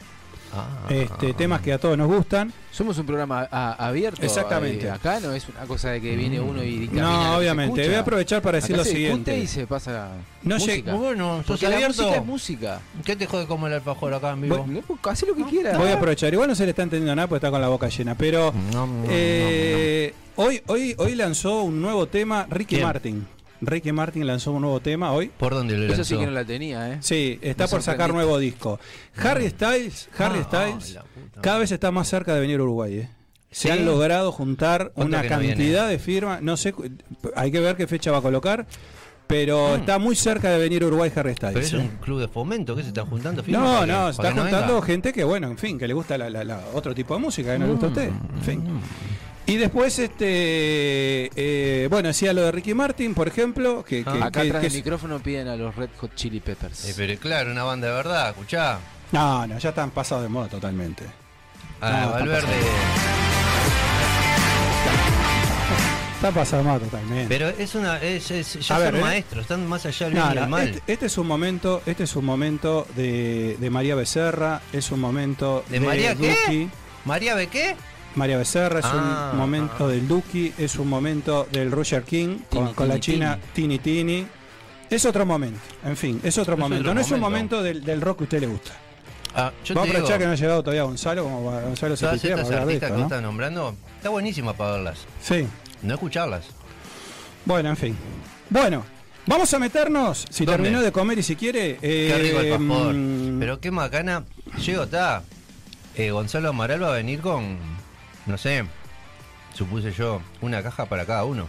Ah. 0.52 0.88
este, 0.90 1.34
temas 1.34 1.62
que 1.62 1.72
a 1.74 1.78
todos 1.78 1.96
nos 1.96 2.08
gustan. 2.08 2.52
Somos 2.72 2.98
un 2.98 3.06
programa 3.06 3.48
a- 3.52 3.74
abierto. 3.88 4.20
Exactamente. 4.26 4.88
eh, 4.88 4.90
acá 4.90 5.20
no 5.20 5.32
es 5.32 5.48
una 5.48 5.66
cosa 5.68 5.92
de 5.92 6.02
que 6.02 6.16
viene 6.16 6.40
uno 6.42 6.64
y 6.64 6.90
No, 6.92 7.38
obviamente. 7.38 7.86
Voy 7.86 7.94
a 7.96 8.00
aprovechar 8.00 8.42
para 8.42 8.56
decir 8.58 8.74
Acá 8.74 8.78
lo 8.80 8.84
se 8.86 8.92
siguiente. 8.92 9.38
y 9.38 9.46
se 9.46 9.68
pasa 9.68 10.10
No 10.42 10.56
música. 10.56 10.92
lleg- 10.92 10.98
Bueno, 10.98 11.44
Porque 11.46 11.70
la 11.70 11.76
abierto. 11.76 12.02
música 12.02 12.18
es 12.20 12.26
música. 12.26 12.82
¿Qué 13.06 13.16
te 13.16 13.28
jode 13.28 13.46
como 13.46 13.68
el 13.68 13.74
alfajor 13.74 14.12
acá 14.16 14.32
en 14.32 14.42
vivo? 14.42 14.66
Hacé 15.04 15.28
lo 15.28 15.36
que 15.36 15.44
quieras. 15.44 15.78
Voy 15.78 15.90
a 15.90 15.94
aprovechar. 15.96 16.34
Igual 16.34 16.50
no 16.50 16.56
se 16.56 16.64
le 16.64 16.72
está 16.72 16.82
entendiendo 16.82 17.16
nada 17.16 17.28
porque 17.28 17.46
está 17.46 17.52
con 17.52 17.62
la 17.62 17.68
boca 17.68 17.88
llena. 17.90 18.16
Pero 18.16 18.52
No, 18.74 18.88
no, 18.88 18.88
no, 18.88 19.04
eh, 19.08 20.16
hoy, 20.36 20.64
hoy, 20.66 20.96
hoy 20.98 21.14
lanzó 21.14 21.62
un 21.62 21.80
nuevo 21.80 22.08
tema 22.08 22.48
Ricky 22.50 22.78
¿Quién? 22.78 22.88
Martin. 22.88 23.28
Ricky 23.62 23.92
Martin 23.92 24.26
lanzó 24.26 24.52
un 24.52 24.62
nuevo 24.62 24.80
tema 24.80 25.12
hoy. 25.12 25.30
¿Por 25.38 25.54
dónde 25.54 25.76
lo 25.76 25.84
Eso 25.86 25.94
lanzó? 25.98 26.04
sí 26.06 26.18
que 26.18 26.26
no 26.26 26.32
la 26.32 26.46
tenía, 26.46 26.94
¿eh? 26.94 26.98
Sí, 27.02 27.40
está 27.42 27.66
Me 27.66 27.70
por 27.70 27.82
sacar 27.82 28.14
nuevo 28.14 28.38
disco. 28.40 28.80
Harry 29.18 29.50
Styles, 29.50 30.10
Harry 30.18 30.40
Ah, 30.40 30.48
Styles, 30.78 31.00
cada 31.42 31.60
vez 31.60 31.72
está 31.72 31.92
más 31.92 32.08
cerca 32.08 32.34
de 32.34 32.40
venir 32.42 32.60
a 32.60 32.64
Uruguay. 32.64 33.00
¿eh? 33.00 33.10
Se 33.52 33.68
¿Sí? 33.68 33.70
han 33.72 33.86
logrado 33.86 34.32
juntar 34.32 34.92
¿Cuánto 34.94 35.10
una 35.18 35.24
no 35.24 35.30
cantidad 35.30 35.56
viene? 35.88 35.88
de 35.92 36.00
firmas. 36.00 36.42
No 36.42 36.56
sé, 36.56 36.72
cu- 36.72 36.86
hay 37.36 37.52
que 37.52 37.60
ver 37.60 37.76
qué 37.76 37.88
fecha 37.88 38.12
va 38.12 38.20
a 38.20 38.22
colocar, 38.22 38.66
pero 39.28 39.72
Mm. 39.76 39.80
está 39.80 40.00
muy 40.00 40.16
cerca 40.16 40.52
de 40.52 40.60
venir 40.60 40.84
a 40.84 40.88
Uruguay 40.88 41.12
Harry 41.16 41.34
Pero 41.40 41.50
Styles. 41.52 41.68
es 41.68 41.74
¿eh? 41.74 41.78
un 41.78 41.88
club 41.98 42.20
de 42.20 42.28
fomento 42.28 42.76
que 42.76 42.84
se 42.84 42.90
están 42.90 43.08
juntando 43.08 43.44
firmas 43.44 43.62
No, 43.64 43.82
no, 43.86 43.94
para 43.96 44.10
está 44.12 44.34
no 44.34 44.42
juntando 44.44 44.82
gente 44.84 45.12
que, 45.12 45.24
bueno, 45.24 45.48
en 45.48 45.58
fin, 45.58 45.78
que 45.80 45.88
le 45.88 45.94
gusta 45.94 46.18
la, 46.18 46.30
la- 46.30 46.44
la- 46.44 46.62
otro 46.74 46.94
tipo 46.96 47.14
de 47.16 47.20
música 47.22 47.54
que 47.54 47.60
no 47.60 47.66
le 47.66 47.72
gusta 47.72 47.88
a 47.88 47.90
usted. 47.90 48.08
En 48.36 48.42
fin. 48.44 48.60
Mm. 48.64 48.82
Y 49.50 49.58
después, 49.58 49.98
este, 49.98 51.32
eh, 51.36 51.88
bueno, 51.90 52.08
decía 52.10 52.34
lo 52.34 52.44
de 52.44 52.52
Ricky 52.52 52.74
Martin, 52.74 53.14
por 53.16 53.28
ejemplo, 53.28 53.84
que, 53.84 54.04
que- 54.04 54.10
Ah, 54.10 54.26
Acá 54.28 54.42
que- 54.44 54.48
atrás 54.50 54.62
que 54.62 54.68
del 54.68 54.72
es- 54.72 54.74
micrófono 54.76 55.20
piden 55.20 55.48
a 55.48 55.56
los 55.56 55.76
Red 55.76 55.90
Hot 56.00 56.14
Chili 56.16 56.40
Peppers. 56.40 56.86
Eh, 56.86 56.94
pero 56.96 57.20
claro, 57.20 57.52
una 57.52 57.64
banda 57.64 57.88
de 57.88 57.94
verdad, 57.94 58.30
escuchá. 58.30 58.80
no, 59.12 59.48
no, 59.48 59.58
ya 59.58 59.70
están 59.70 59.90
pasados 59.90 60.24
de 60.24 60.30
moda 60.30 60.48
totalmente. 60.48 61.04
Ah, 61.82 61.90
No, 61.92 61.98
está 62.08 62.20
Valverde. 62.20 62.48
Está 66.16 66.32
pasado 66.32 66.64
de 66.64 66.68
moda 66.70 66.80
totalmente. 66.80 67.26
Pero 67.30 67.48
es 67.48 67.76
una. 67.76 67.98
Es, 68.02 68.30
es- 68.30 68.54
ya 68.68 68.76
A 68.76 68.80
son 68.80 68.86
ver, 68.92 68.96
¿eh? 68.96 69.02
maestros, 69.02 69.42
están 69.44 69.66
más 69.68 69.86
allá 69.86 70.06
del 70.08 70.16
No, 70.16 70.34
no, 70.36 70.44
el 70.44 70.50
mal. 70.50 70.68
este, 70.68 70.92
este 70.94 71.06
es 71.06 71.18
un 71.18 71.26
momento, 71.28 71.82
este 71.86 72.04
es 72.04 72.16
un 72.18 72.26
momento 72.26 72.86
de, 72.96 73.56
de 73.58 73.70
María 73.70 73.96
Becerra, 73.96 74.62
es 74.74 74.92
un 74.92 75.00
momento 75.00 75.64
¿De 75.70 75.80
María 75.80 76.14
qué? 76.16 76.36
Duki. 76.46 76.70
¿María 77.06 77.34
Bequé? 77.36 77.78
María 78.16 78.38
Becerra 78.38 78.80
es 78.80 78.86
Ah, 78.86 79.30
un 79.34 79.38
momento 79.40 79.86
ah. 79.86 79.88
del 79.88 80.08
Duki, 80.08 80.54
es 80.58 80.76
un 80.76 80.90
momento 80.90 81.48
del 81.52 81.72
Roger 81.72 82.04
King 82.04 82.40
con, 82.50 82.64
Tini, 82.66 82.74
con 82.74 82.88
la 82.88 83.00
China 83.00 83.40
Tini 83.54 83.80
Tini. 83.80 84.26
Es 84.90 85.06
otro 85.06 85.26
momento, 85.26 85.60
en 85.86 85.96
fin, 85.96 86.20
es 86.24 86.38
otro 86.38 86.56
Es 86.56 86.60
momento. 86.60 86.82
otro 86.82 86.94
no 86.96 87.02
es 87.02 87.12
un 87.12 87.20
momento. 87.20 87.58
momento 87.58 87.64
del, 87.64 87.84
del 87.84 88.02
rock 88.02 88.18
que 88.20 88.24
a 88.24 88.26
usted 88.26 88.40
le 88.42 88.48
gusta. 88.48 88.72
Ah, 89.36 89.52
yo 89.64 89.76
Vamos 89.76 89.90
a 89.90 89.94
digo, 89.94 89.98
aprovechar 90.08 90.20
que 90.20 90.26
no 90.26 90.32
ha 90.32 90.36
llegado 90.36 90.64
todavía 90.64 90.84
Gonzalo, 90.84 91.24
como 91.24 91.46
para 91.46 91.62
Gonzalo 91.62 91.96
se 91.96 92.06
todas 92.06 92.16
estas 92.24 92.40
artistas 92.52 92.84
esto, 92.90 92.96
que 92.96 93.02
estás 93.04 93.22
nombrando, 93.22 93.76
está 93.98 94.10
buenísima 94.10 94.54
para 94.54 94.72
verlas. 94.74 95.00
Sí, 95.22 95.46
No 95.84 95.94
escucharlas. 95.94 96.46
bueno, 97.46 97.70
en 97.70 97.78
fin. 97.78 97.96
Bueno, 98.50 98.84
vamos 99.28 99.54
a 99.54 99.60
meternos, 99.60 100.26
si 100.32 100.46
¿Dónde? 100.46 100.64
terminó 100.64 100.82
de 100.82 100.92
comer 100.92 101.20
y 101.20 101.24
si 101.24 101.36
quiere... 101.36 101.78
Qué 101.80 102.10
eh, 102.10 102.18
rico 102.18 102.40
alfajor. 102.40 102.96
mm, 102.96 103.40
Pero 103.40 103.60
qué 103.60 103.70
macana. 103.70 104.24
Llego, 104.66 104.84
está. 104.84 105.22
Eh, 105.96 106.10
Gonzalo 106.10 106.50
Amaral 106.50 106.82
va 106.82 106.88
a 106.90 106.94
venir 106.94 107.20
con. 107.22 107.58
No 108.26 108.38
sé. 108.38 108.64
Supuse 109.54 109.92
yo. 109.92 110.22
Una 110.42 110.62
caja 110.64 110.86
para 110.86 111.06
cada 111.06 111.24
uno. 111.26 111.48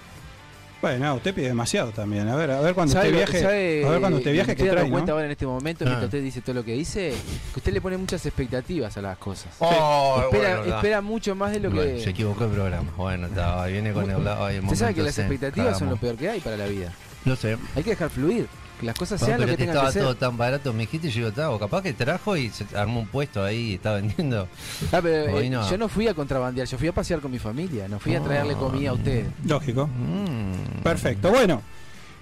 Bueno, 0.80 1.14
usted 1.16 1.34
pide 1.34 1.48
demasiado 1.48 1.90
también. 1.92 2.26
A 2.26 2.36
ver, 2.36 2.50
a 2.52 2.60
ver 2.60 2.74
cuando 2.74 2.94
¿Sabe 2.94 3.08
usted 3.08 3.18
viaje, 3.18 3.40
sabe- 3.42 3.84
a 3.86 3.90
ver 3.90 4.00
cuando 4.00 4.16
usted 4.16 4.32
viaje 4.32 4.56
que 4.56 4.64
trae, 4.64 4.88
cuenta 4.88 5.08
¿no? 5.10 5.12
ahora 5.16 5.26
en 5.26 5.32
este 5.32 5.46
momento, 5.46 5.84
Ah. 5.84 5.88
mientras 5.88 6.04
usted 6.06 6.22
dice 6.22 6.40
todo 6.40 6.54
lo 6.54 6.64
que 6.64 6.72
dice, 6.72 7.12
que 7.52 7.58
usted 7.60 7.74
le 7.74 7.82
pone 7.82 7.98
muchas 7.98 8.24
expectativas 8.24 8.96
a 8.96 9.02
las 9.02 9.18
cosas. 9.18 9.52
Oh, 9.58 10.22
espera, 10.24 10.56
bueno, 10.60 10.74
espera 10.76 11.00
mucho 11.02 11.34
más 11.34 11.52
de 11.52 11.60
lo 11.60 11.70
Bueno, 11.70 11.96
que... 11.96 12.00
se 12.02 12.10
equivocó 12.10 12.44
el 12.46 12.50
programa. 12.52 12.90
Bueno, 12.96 13.26
está, 13.26 13.66
viene 13.66 13.92
con 13.92 14.10
el 14.10 14.24
lado. 14.24 14.46
Usted 14.46 14.74
sabe 14.74 14.94
que 14.94 15.02
las 15.02 15.18
expectativas 15.18 15.78
son 15.78 15.90
lo 15.90 15.98
peor 15.98 16.16
que 16.16 16.30
hay 16.30 16.40
para 16.40 16.56
la 16.56 16.64
vida. 16.66 16.90
No 17.26 17.36
sé. 17.36 17.58
Hay 17.76 17.82
que 17.82 17.90
dejar 17.90 18.08
fluir, 18.08 18.48
las 18.82 18.96
cosas 18.96 19.20
No, 19.20 19.26
sean 19.26 19.40
lo 19.40 19.46
pero 19.46 19.56
que 19.56 19.56
te 19.58 19.62
tengan 19.64 19.76
estaba 19.76 19.88
que 19.88 19.92
ser. 19.94 20.02
todo 20.02 20.16
tan 20.16 20.36
barato, 20.36 20.72
me 20.72 20.80
dijiste, 20.80 21.08
y 21.08 21.10
yo 21.10 21.18
digo, 21.26 21.32
"Ta, 21.32 21.50
o 21.50 21.58
capaz 21.58 21.82
que 21.82 21.92
trajo 21.92 22.36
y 22.36 22.50
se 22.50 22.64
armó 22.76 23.00
un 23.00 23.06
puesto 23.08 23.44
ahí 23.44 23.70
y 23.70 23.74
está 23.74 23.92
vendiendo. 24.00 24.48
Ah, 24.92 25.00
pero, 25.02 25.38
eh, 25.40 25.50
no. 25.50 25.68
Yo 25.70 25.78
no 25.78 25.88
fui 25.88 26.08
a 26.08 26.14
contrabandear, 26.14 26.66
yo 26.66 26.78
fui 26.78 26.88
a 26.88 26.92
pasear 26.92 27.20
con 27.20 27.30
mi 27.30 27.38
familia, 27.38 27.88
no 27.88 27.98
fui 28.00 28.14
a 28.14 28.20
traerle 28.20 28.54
comida 28.54 28.90
a 28.90 28.92
usted. 28.94 29.26
Lógico. 29.44 29.86
Mm. 29.86 30.82
Perfecto. 30.82 31.30
Bueno, 31.30 31.62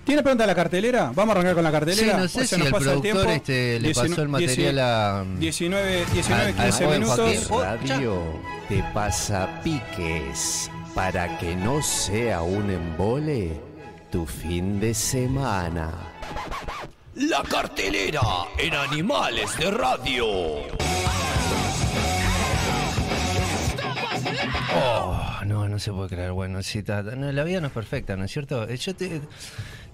¿tiene 0.04 0.22
pronta 0.22 0.46
la 0.46 0.54
cartelera? 0.54 1.12
Vamos 1.14 1.28
a 1.34 1.38
arrancar 1.38 1.54
con 1.54 1.64
la 1.64 1.70
Sí, 1.70 1.72
cartelera. 1.72 2.16
no 2.18 2.24
O 2.24 2.28
sé 2.28 2.46
si 2.46 2.56
nos 2.56 2.66
el 2.66 2.72
pasa 2.72 2.84
productor 2.84 3.28
este, 3.30 3.80
le 3.80 3.88
pasó 3.90 4.00
el 4.02 4.08
19, 4.08 4.28
material 4.28 4.78
a. 4.78 5.24
19, 5.38 6.04
19 6.12 6.42
Al- 6.42 6.48
al 6.48 6.54
15 6.54 6.84
joven 6.84 7.00
minutos. 7.00 7.46
Joaquín. 7.48 7.90
Oh, 7.92 7.94
Radio 7.94 8.22
te 8.68 8.84
pasa 8.94 9.60
piques 9.62 10.70
para 10.94 11.38
que 11.38 11.54
no 11.56 11.80
sea 11.82 12.42
un 12.42 12.70
embole 12.70 13.60
tu 14.10 14.24
fin 14.26 14.80
de 14.80 14.94
semana. 14.94 15.90
La 17.18 17.42
cartelera 17.42 18.20
en 18.58 18.74
Animales 18.74 19.56
de 19.58 19.70
Radio. 19.72 20.26
Oh, 24.74 25.20
no, 25.44 25.68
no 25.68 25.78
se 25.78 25.92
puede 25.92 26.08
creer. 26.10 26.32
Bueno, 26.32 26.62
sí, 26.62 26.82
ta- 26.82 27.02
no, 27.02 27.32
la 27.32 27.44
vida 27.44 27.60
no 27.60 27.66
es 27.68 27.72
perfecta, 27.72 28.16
¿no 28.16 28.24
es 28.24 28.30
cierto? 28.32 28.68
Eh, 28.68 28.76
Yo 28.76 28.94
te, 28.94 29.20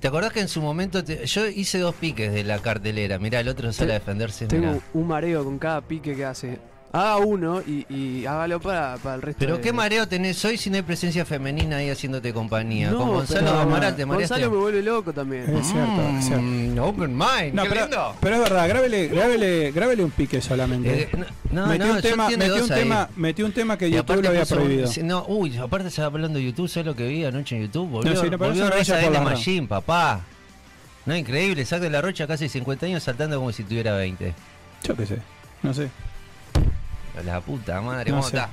¿Te 0.00 0.08
acordás 0.08 0.32
que 0.34 0.40
en 0.40 0.48
su 0.48 0.60
momento 0.60 1.02
te- 1.02 1.24
yo 1.26 1.46
hice 1.46 1.78
dos 1.78 1.94
piques 1.94 2.30
de 2.32 2.44
la 2.44 2.58
cartelera? 2.58 3.18
Mirá, 3.18 3.40
el 3.40 3.48
otro 3.48 3.72
sale 3.72 3.92
a 3.92 3.98
defenderse. 4.00 4.46
Tengo 4.46 4.66
mirá. 4.72 4.80
un 4.92 5.06
mareo 5.08 5.44
con 5.44 5.58
cada 5.58 5.80
pique 5.80 6.14
que 6.14 6.24
hace. 6.26 6.58
Haga 6.96 7.16
uno 7.16 7.60
y, 7.60 7.84
y 7.92 8.24
hágalo 8.24 8.60
para, 8.60 8.96
para 8.98 9.16
el 9.16 9.22
resto 9.22 9.40
Pero 9.40 9.56
de- 9.56 9.60
qué 9.62 9.72
mareo 9.72 10.06
tenés 10.06 10.44
hoy 10.44 10.56
si 10.56 10.70
no 10.70 10.76
hay 10.76 10.82
presencia 10.82 11.24
femenina 11.24 11.78
ahí 11.78 11.90
haciéndote 11.90 12.32
compañía. 12.32 12.92
No, 12.92 12.98
Con 12.98 13.08
Gonzalo 13.14 13.40
pero- 13.46 13.58
Amaral 13.58 13.96
te 13.96 14.06
mareaste. 14.06 14.34
Gonzalo 14.34 14.50
me 14.52 14.62
vuelve 14.62 14.82
loco 14.82 15.12
también. 15.12 15.42
Es 15.56 15.66
cierto, 15.66 16.00
es 16.18 16.24
cierto. 16.26 16.42
Mm, 16.44 16.78
open 16.78 17.10
mind, 17.18 17.54
No, 17.54 17.62
qué 17.64 17.68
pero, 17.68 17.80
lindo. 17.80 18.14
pero 18.20 18.34
es 18.36 18.40
verdad, 18.42 18.68
grábele, 18.68 19.08
grábele, 19.08 19.72
grábele 19.72 20.04
un 20.04 20.12
pique 20.12 20.40
solamente. 20.40 21.02
Eh, 21.02 21.08
no, 21.50 21.66
metió, 21.66 21.86
no, 21.86 21.92
un 21.94 21.98
yo 21.98 22.02
tema, 22.10 22.28
metió, 22.30 22.62
un 22.62 22.68
tema, 22.68 23.08
metió 23.16 23.46
un 23.46 23.52
tema 23.52 23.76
que 23.76 23.88
Y 23.88 23.90
YouTube 23.90 24.02
aparte 24.04 24.22
lo 24.22 24.28
había 24.28 24.42
un- 24.42 24.48
prohibido. 24.48 24.90
no, 25.02 25.24
uy, 25.26 25.56
aparte 25.56 25.88
estaba 25.88 26.06
hablando 26.06 26.38
de 26.38 26.44
YouTube, 26.44 26.68
¿sabes 26.68 26.86
lo 26.86 26.94
que 26.94 27.08
vi 27.08 27.24
anoche 27.24 27.56
en 27.56 27.62
YouTube? 27.62 27.88
Volvió, 27.90 28.12
No, 28.14 28.22
no, 28.22 28.30
pero 28.30 28.38
volvió 28.38 28.64
no 28.66 28.70
Reza 28.70 28.96
de. 28.98 29.10
Machine, 29.10 29.66
papá. 29.66 30.20
No, 31.06 31.16
increíble, 31.16 31.64
Sac 31.64 31.80
de 31.80 31.90
la 31.90 32.00
Rocha 32.00 32.28
casi 32.28 32.48
50 32.48 32.86
años 32.86 33.02
saltando 33.02 33.36
como 33.38 33.50
si 33.50 33.64
tuviera 33.64 33.96
20. 33.96 34.32
Yo 34.84 34.94
qué 34.94 35.06
sé, 35.06 35.18
no 35.64 35.74
sé. 35.74 35.90
La 37.24 37.40
puta 37.40 37.80
madre, 37.80 38.10
No 38.10 38.16
¿cómo 38.18 38.28
sé. 38.28 38.36
está? 38.36 38.50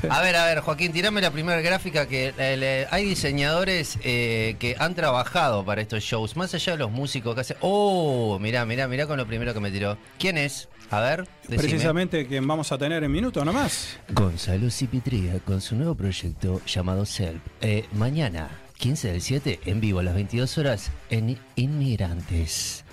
Sí. 0.00 0.06
A 0.10 0.20
ver, 0.22 0.36
a 0.36 0.46
ver, 0.46 0.60
Joaquín, 0.60 0.92
tirame 0.92 1.20
la 1.20 1.30
primera 1.30 1.60
gráfica 1.60 2.06
que 2.06 2.32
eh, 2.38 2.56
le- 2.56 2.86
hay 2.90 3.04
diseñadores 3.04 3.98
eh, 4.02 4.56
que 4.58 4.76
han 4.78 4.94
trabajado 4.94 5.64
para 5.64 5.82
estos 5.82 6.02
shows, 6.02 6.36
más 6.36 6.54
allá 6.54 6.72
de 6.72 6.78
los 6.78 6.90
músicos 6.90 7.34
que 7.34 7.40
hacen... 7.42 7.56
Oh, 7.60 8.38
mirá, 8.40 8.64
mirá, 8.64 8.88
mirá 8.88 9.06
con 9.06 9.16
lo 9.18 9.26
primero 9.26 9.52
que 9.52 9.60
me 9.60 9.70
tiró. 9.70 9.98
¿Quién 10.18 10.38
es? 10.38 10.68
A 10.90 11.00
ver, 11.00 11.26
decime. 11.48 11.56
Precisamente 11.68 12.26
quien 12.26 12.46
vamos 12.46 12.70
a 12.70 12.78
tener 12.78 13.02
en 13.04 13.10
minutos 13.10 13.44
nomás. 13.44 13.96
Gonzalo 14.10 14.70
Cipitría 14.70 15.38
con 15.40 15.60
su 15.60 15.74
nuevo 15.76 15.94
proyecto 15.94 16.60
llamado 16.66 17.04
Self. 17.04 17.40
Eh, 17.60 17.86
mañana, 17.92 18.48
15 18.78 19.12
del 19.12 19.20
7, 19.20 19.60
en 19.66 19.80
vivo 19.80 19.98
a 19.98 20.02
las 20.02 20.14
22 20.14 20.56
horas 20.58 20.90
en 21.10 21.38
Inmigrantes. 21.56 22.84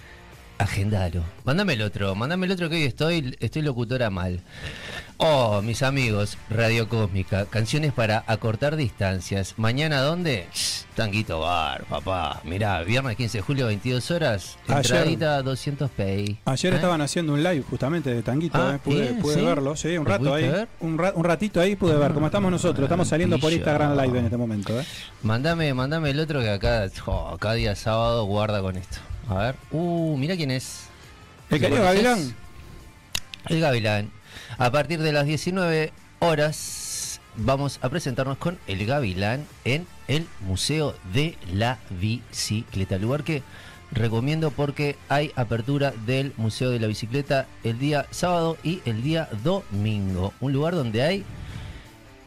Agendalo. 0.57 1.23
Mándame 1.43 1.73
el 1.73 1.81
otro, 1.81 2.13
mándame 2.15 2.45
el 2.45 2.51
otro 2.51 2.69
que 2.69 2.75
hoy 2.75 2.83
estoy, 2.83 3.35
estoy 3.39 3.61
locutora 3.63 4.09
mal. 4.11 4.41
Oh, 5.23 5.61
mis 5.61 5.83
amigos, 5.83 6.35
Radio 6.49 6.89
Cósmica, 6.89 7.45
canciones 7.45 7.93
para 7.93 8.23
acortar 8.25 8.75
distancias. 8.75 9.53
¿Mañana 9.55 10.01
dónde? 10.01 10.47
Tanguito 10.95 11.41
Bar, 11.41 11.83
papá. 11.83 12.41
Mirá, 12.43 12.81
viernes 12.81 13.17
15 13.17 13.37
de 13.37 13.41
julio, 13.43 13.67
22 13.67 14.09
horas. 14.09 14.57
Ayer- 14.67 14.77
Entradita 14.77 15.43
200 15.43 15.91
pay. 15.91 16.39
Ayer 16.45 16.73
¿Eh? 16.73 16.75
estaban 16.77 17.01
haciendo 17.01 17.33
un 17.33 17.43
live 17.43 17.63
justamente 17.69 18.11
de 18.11 18.23
Tanguito, 18.23 18.57
Ah, 18.57 18.73
eh, 18.77 18.79
pude, 18.83 19.01
bien, 19.01 19.19
pude 19.19 19.35
¿sí? 19.35 19.41
verlo, 19.41 19.75
sí, 19.75 19.89
un 19.95 20.05
¿Lo 20.05 20.09
rato 20.09 20.33
ahí. 20.33 20.51
Un, 20.79 20.97
ra- 20.97 21.13
un 21.15 21.23
ratito 21.23 21.61
ahí 21.61 21.75
pude 21.75 21.95
ver, 21.97 22.13
como 22.13 22.25
estamos 22.25 22.49
nosotros, 22.51 22.83
estamos 22.85 23.07
saliendo 23.07 23.37
por. 23.37 23.51
Instagram 23.53 23.95
Live 24.01 24.17
en 24.17 24.25
este 24.25 24.37
momento. 24.37 24.79
¿eh? 24.79 24.85
Mandame, 25.21 25.71
mandame 25.75 26.09
el 26.09 26.19
otro 26.19 26.39
que 26.39 26.49
acá, 26.49 26.87
jo, 26.99 27.37
cada 27.39 27.53
día 27.53 27.75
sábado 27.75 28.25
guarda 28.25 28.59
con 28.61 28.75
esto. 28.75 28.97
A 29.29 29.35
ver. 29.35 29.55
Uh, 29.69 30.17
mira 30.17 30.35
quién 30.35 30.49
es. 30.49 30.85
El 31.51 31.61
¿Lo 31.61 31.67
querido? 31.67 31.83
Gavilán, 31.83 32.35
El 33.49 33.59
Gavilán. 33.61 34.11
A 34.57 34.71
partir 34.71 35.01
de 35.01 35.11
las 35.11 35.25
19 35.25 35.91
horas 36.19 37.19
vamos 37.37 37.79
a 37.81 37.89
presentarnos 37.89 38.37
con 38.37 38.57
el 38.67 38.85
Gavilán 38.85 39.45
en 39.65 39.87
el 40.07 40.27
Museo 40.41 40.95
de 41.13 41.37
la 41.53 41.79
Bicicleta. 41.89 42.97
Lugar 42.97 43.23
que 43.23 43.41
recomiendo 43.91 44.51
porque 44.51 44.95
hay 45.09 45.31
apertura 45.35 45.93
del 46.05 46.33
Museo 46.37 46.69
de 46.69 46.79
la 46.79 46.87
Bicicleta 46.87 47.45
el 47.63 47.79
día 47.79 48.05
sábado 48.11 48.57
y 48.63 48.81
el 48.85 49.01
día 49.03 49.29
domingo. 49.43 50.33
Un 50.41 50.53
lugar 50.53 50.75
donde 50.75 51.01
hay 51.03 51.23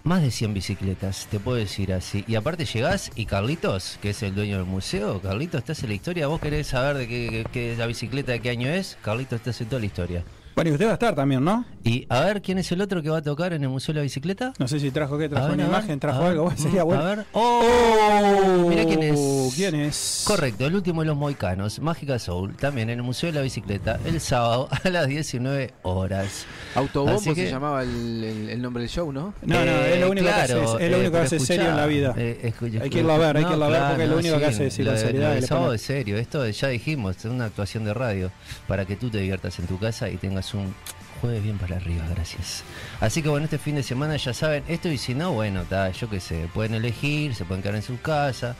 más 0.02 0.20
de 0.20 0.30
100 0.30 0.52
bicicletas, 0.52 1.28
te 1.30 1.40
puedo 1.40 1.56
decir 1.56 1.90
así. 1.94 2.25
Y 2.28 2.34
aparte 2.34 2.66
llegás 2.66 3.11
y 3.14 3.25
Carlitos, 3.25 3.99
que 4.02 4.11
es 4.11 4.23
el 4.23 4.34
dueño 4.34 4.58
del 4.58 4.66
museo, 4.66 5.23
Carlitos, 5.23 5.61
estás 5.61 5.82
en 5.82 5.88
la 5.88 5.94
historia. 5.94 6.26
¿Vos 6.26 6.40
querés 6.42 6.66
saber 6.66 6.99
de 6.99 7.08
qué, 7.08 7.28
qué- 7.30 7.46
qué- 7.50 7.76
la 7.78 7.87
bicicleta 7.87 8.32
de 8.32 8.40
qué 8.40 8.50
año 8.50 8.68
es? 8.68 8.99
Carlitos, 9.02 9.37
estás 9.38 9.58
en 9.62 9.68
toda 9.68 9.80
la 9.80 9.87
historia. 9.87 10.23
Bueno, 10.54 10.70
y 10.70 10.73
usted 10.73 10.87
va 10.87 10.90
a 10.90 10.94
estar 10.94 11.14
también, 11.14 11.44
¿no? 11.44 11.64
Y 11.82 12.06
a 12.08 12.20
ver, 12.20 12.40
¿quién 12.42 12.58
es 12.58 12.70
el 12.73 12.80
otro 12.80 13.02
que 13.02 13.11
va 13.11 13.18
a 13.18 13.23
tocar 13.23 13.52
en 13.52 13.62
el 13.62 13.68
Museo 13.68 13.92
de 13.92 14.00
la 14.00 14.02
Bicicleta? 14.04 14.52
No 14.58 14.68
sé 14.68 14.80
si 14.80 14.90
trajo 14.90 15.18
qué, 15.18 15.28
trajo 15.28 15.46
ver, 15.49 15.54
una 15.56 15.66
imagen, 15.66 16.00
trajo 16.00 16.20
ver, 16.23 16.30
algo, 16.30 16.50
sería 16.56 16.82
bueno. 16.84 17.02
A 17.02 17.06
ver. 17.06 17.26
¡Oh! 17.32 18.66
Mira 18.68 18.84
quién 18.84 19.02
es. 19.02 19.52
¿Quién 19.54 19.75
es? 19.75 20.25
Correcto, 20.26 20.66
el 20.66 20.75
último 20.75 21.02
de 21.02 21.08
los 21.08 21.16
moicanos, 21.16 21.78
Mágica 21.80 22.18
Soul, 22.18 22.54
también 22.56 22.88
en 22.90 22.99
el 23.00 23.02
Museo 23.02 23.30
de 23.30 23.34
la 23.38 23.42
Bicicleta, 23.42 23.99
el 24.04 24.20
sábado 24.20 24.68
a 24.84 24.88
las 24.88 25.06
19 25.08 25.73
horas. 25.82 26.46
Autobombo 26.75 27.16
Así 27.18 27.34
que- 27.34 27.44
se 27.46 27.50
llamaba 27.50 27.82
el, 27.82 28.25
el- 28.25 28.50
el 28.50 28.62
nombre 28.62 28.82
del 28.82 28.90
show, 28.90 29.12
¿no? 29.12 29.34
No, 29.42 29.64
no, 29.64 29.70
es 29.73 30.00
lo 30.00 30.11
único 30.11 30.26
que 30.26 30.32
hace, 30.32 30.62
es- 30.64 30.70
es 30.80 30.90
lo 30.90 30.99
único 30.99 31.12
que 31.12 31.18
hace 31.18 31.38
serio 31.40 31.68
en 31.70 31.76
la 31.76 31.87
vida. 31.87 32.14
eh, 32.16 32.52
Hay 32.80 32.90
que 32.90 32.99
irlo 33.00 33.12
a 33.12 33.18
ver, 33.18 33.37
hay 33.37 33.44
que 33.44 33.52
irlo 33.52 33.64
a 33.64 33.68
ver 33.68 33.82
porque 33.88 34.02
es 34.04 34.08
lo 34.11 34.16
único 34.18 34.38
que 34.38 34.46
hace 34.46 34.64
decir 34.64 34.88
de- 34.90 34.96
seriedad 34.99 35.34
le 35.34 35.42
sábado 35.42 35.75
es 35.75 35.82
serio, 35.82 36.16
esto 36.16 36.46
ya 36.49 36.68
dijimos, 36.68 37.16
es 37.18 37.25
una 37.26 37.44
actuación 37.46 37.84
de 37.84 37.92
radio 37.94 38.30
para 38.66 38.84
que 38.87 38.96
tú 38.96 39.11
te 39.11 39.18
diviertas 39.18 39.58
en 39.58 39.66
tu 39.66 39.78
casa 39.78 40.08
y 40.08 40.16
tengas 40.16 40.43
un 40.52 40.74
jueves 41.20 41.42
bien 41.42 41.56
para 41.56 41.76
arriba, 41.76 42.04
gracias. 42.10 42.64
Así 43.00 43.22
que 43.22 43.30
bueno, 43.30 43.44
este 43.44 43.56
fin 43.58 43.76
de 43.76 43.82
semana 43.82 44.16
ya 44.16 44.34
saben 44.34 44.62
esto 44.68 44.88
y 44.90 44.98
si 44.98 45.14
no, 45.14 45.32
bueno, 45.32 45.62
ta, 45.62 45.90
yo 45.90 46.10
qué 46.10 46.20
sé, 46.20 46.48
pueden 46.52 46.74
elegir, 46.74 47.34
se 47.34 47.44
pueden 47.46 47.62
quedar 47.62 47.76
en 47.76 47.82
su 47.82 47.98
casa, 48.00 48.56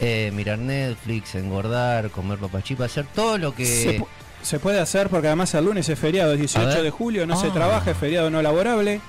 eh, 0.00 0.30
mirar 0.34 0.58
Netflix, 0.58 1.34
engordar, 1.34 2.08
comer 2.10 2.38
papachipa, 2.38 2.84
hacer 2.86 3.04
todo 3.14 3.36
lo 3.36 3.54
que... 3.54 3.66
Se, 3.66 3.98
pu- 4.00 4.06
se 4.40 4.58
puede 4.60 4.80
hacer 4.80 5.10
porque 5.10 5.26
además 5.26 5.52
el 5.54 5.64
lunes 5.66 5.86
es 5.88 5.98
feriado, 5.98 6.30
es 6.32 6.38
A 6.38 6.40
18 6.40 6.66
ver. 6.68 6.82
de 6.84 6.90
julio, 6.90 7.26
no 7.26 7.36
se 7.38 7.48
Ah. 7.48 7.52
trabaja, 7.52 7.90
es 7.90 7.96
feriado 7.98 8.30
no 8.30 8.40
laborable. 8.40 9.00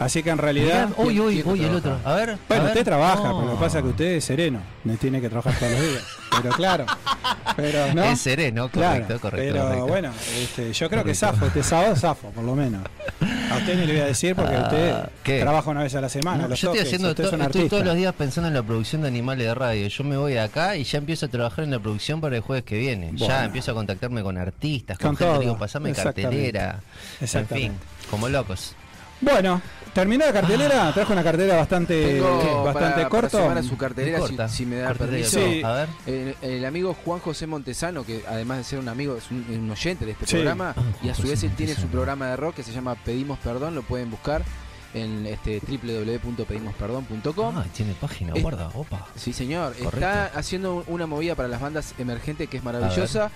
Así 0.00 0.22
que 0.22 0.30
en 0.30 0.38
realidad. 0.38 0.90
Mirá, 0.90 1.02
uy, 1.08 1.18
uy, 1.20 1.34
¿quién 1.34 1.46
no 1.46 1.52
uy, 1.52 1.64
el 1.64 1.74
otro. 1.74 1.98
A 2.04 2.14
ver. 2.14 2.30
a 2.30 2.38
Bueno, 2.46 2.62
ver. 2.64 2.72
usted 2.72 2.84
trabaja, 2.84 3.16
No. 3.28 3.36
pero 3.40 3.46
lo 3.46 3.52
que 3.58 3.64
pasa 3.64 3.78
es 3.78 3.82
que 3.84 3.90
usted 3.90 4.04
es 4.12 4.24
sereno, 4.24 4.60
no 4.84 4.94
tiene 4.96 5.20
que 5.20 5.28
trabajar 5.28 5.58
todos 5.58 5.72
los 5.72 5.80
días. 5.82 6.04
Pero 6.40 6.54
claro, 6.54 6.86
pero 7.58 7.92
no. 7.94 8.04
Es 8.04 8.20
sereno, 8.20 8.68
Claro, 8.68 9.02
correcto, 9.02 9.20
correcto. 9.20 9.52
pero 9.52 9.64
correcto. 9.64 9.86
bueno, 9.88 10.12
este, 10.40 10.72
yo 10.72 10.88
creo 10.88 11.02
que 11.04 11.12
Correcto. 11.12 11.26
zafo, 11.26 11.46
este 11.46 11.62
sábado 11.64 11.96
zafo, 11.96 12.30
por 12.30 12.44
lo 12.44 12.54
menos. 12.54 12.82
A 13.50 13.56
usted 13.56 13.76
ni 13.80 13.86
le 13.86 13.92
voy 13.94 14.02
a 14.02 14.06
decir 14.06 14.36
porque 14.36 14.54
Ah, 14.54 14.62
usted 14.62 14.94
¿qué? 15.24 15.40
trabaja 15.40 15.68
una 15.70 15.82
vez 15.82 15.94
a 15.96 16.00
la 16.00 16.08
semana. 16.08 16.42
No, 16.44 16.48
los 16.48 16.60
yo 16.60 16.68
estoy 16.68 16.78
toques, 16.78 16.94
haciendo 16.94 17.14
to- 17.14 17.42
estoy 17.42 17.68
todos 17.68 17.84
los 17.84 17.96
días 17.96 18.14
pensando 18.14 18.46
en 18.48 18.54
la 18.54 18.62
producción 18.62 19.02
de 19.02 19.08
animales 19.08 19.46
de 19.46 19.54
radio. 19.54 19.88
Yo 19.88 20.04
me 20.04 20.16
voy 20.16 20.36
acá 20.36 20.76
y 20.76 20.84
ya 20.84 20.98
empiezo 20.98 21.26
a 21.26 21.28
trabajar 21.28 21.64
en 21.64 21.72
la 21.72 21.80
producción 21.80 22.20
para 22.20 22.36
el 22.36 22.42
jueves 22.42 22.64
que 22.64 22.78
viene. 22.78 23.10
Ya 23.16 23.44
empiezo 23.44 23.72
a 23.72 23.74
contactarme 23.74 24.22
con 24.22 24.38
artistas, 24.38 24.98
con, 24.98 25.08
Con 25.08 25.16
gente, 25.16 25.32
todo, 25.32 25.40
digo, 25.40 25.58
pasame 25.58 25.90
exactamente. 25.90 26.22
cartelera. 26.52 26.80
En 27.20 27.24
Exactamente. 27.24 27.70
fin, 27.70 27.78
como 28.10 28.28
locos. 28.28 28.76
Bueno, 29.20 29.60
terminó 29.94 30.24
la 30.26 30.32
cartelera, 30.32 30.92
trajo 30.92 31.12
una 31.12 31.24
cartelera 31.24 31.56
bastante, 31.56 32.14
Tengo 32.14 32.62
bastante 32.64 32.96
para, 32.96 33.08
corto. 33.08 33.46
para 33.46 33.62
su 33.62 33.76
cartelera, 33.76 34.20
si, 34.48 34.64
me 34.64 34.76
da 34.76 34.94
permiso. 34.94 35.40
Sí. 35.40 35.62
A 35.64 35.72
ver. 35.72 35.88
El, 36.06 36.36
el 36.42 36.64
amigo 36.64 36.94
Juan 37.04 37.18
José 37.20 37.46
Montesano, 37.48 38.04
que 38.04 38.22
además 38.28 38.58
de 38.58 38.64
ser 38.64 38.78
un 38.78 38.88
amigo, 38.88 39.16
es 39.16 39.30
un, 39.30 39.44
un 39.50 39.70
oyente 39.70 40.04
de 40.06 40.12
este 40.12 40.26
Sí. 40.26 40.34
programa, 40.36 40.74
Ah, 40.76 40.82
y 41.02 41.08
a 41.08 41.14
su 41.14 41.22
vez 41.26 41.42
él 41.42 41.50
tiene 41.56 41.74
su 41.74 41.88
programa 41.88 42.28
de 42.28 42.36
rock 42.36 42.54
que 42.56 42.62
se 42.62 42.72
llama 42.72 42.94
Pedimos 42.94 43.38
Perdón, 43.40 43.74
lo 43.74 43.82
pueden 43.82 44.10
buscar 44.10 44.42
en 44.94 45.26
este 45.26 45.60
www.pedimosperdón.com. 45.68 47.58
Ah, 47.58 47.64
tiene 47.74 47.94
página, 47.94 48.32
Es- 48.34 48.42
guarda, 48.42 48.70
opa. 48.74 49.06
Sí, 49.16 49.32
señor. 49.32 49.72
Correcto. 49.74 49.96
Está 49.96 50.26
haciendo 50.38 50.84
una 50.86 51.06
movida 51.06 51.34
para 51.34 51.48
las 51.48 51.60
bandas 51.60 51.94
emergentes 51.98 52.48
que 52.48 52.56
es 52.58 52.64
maravillosa. 52.64 53.30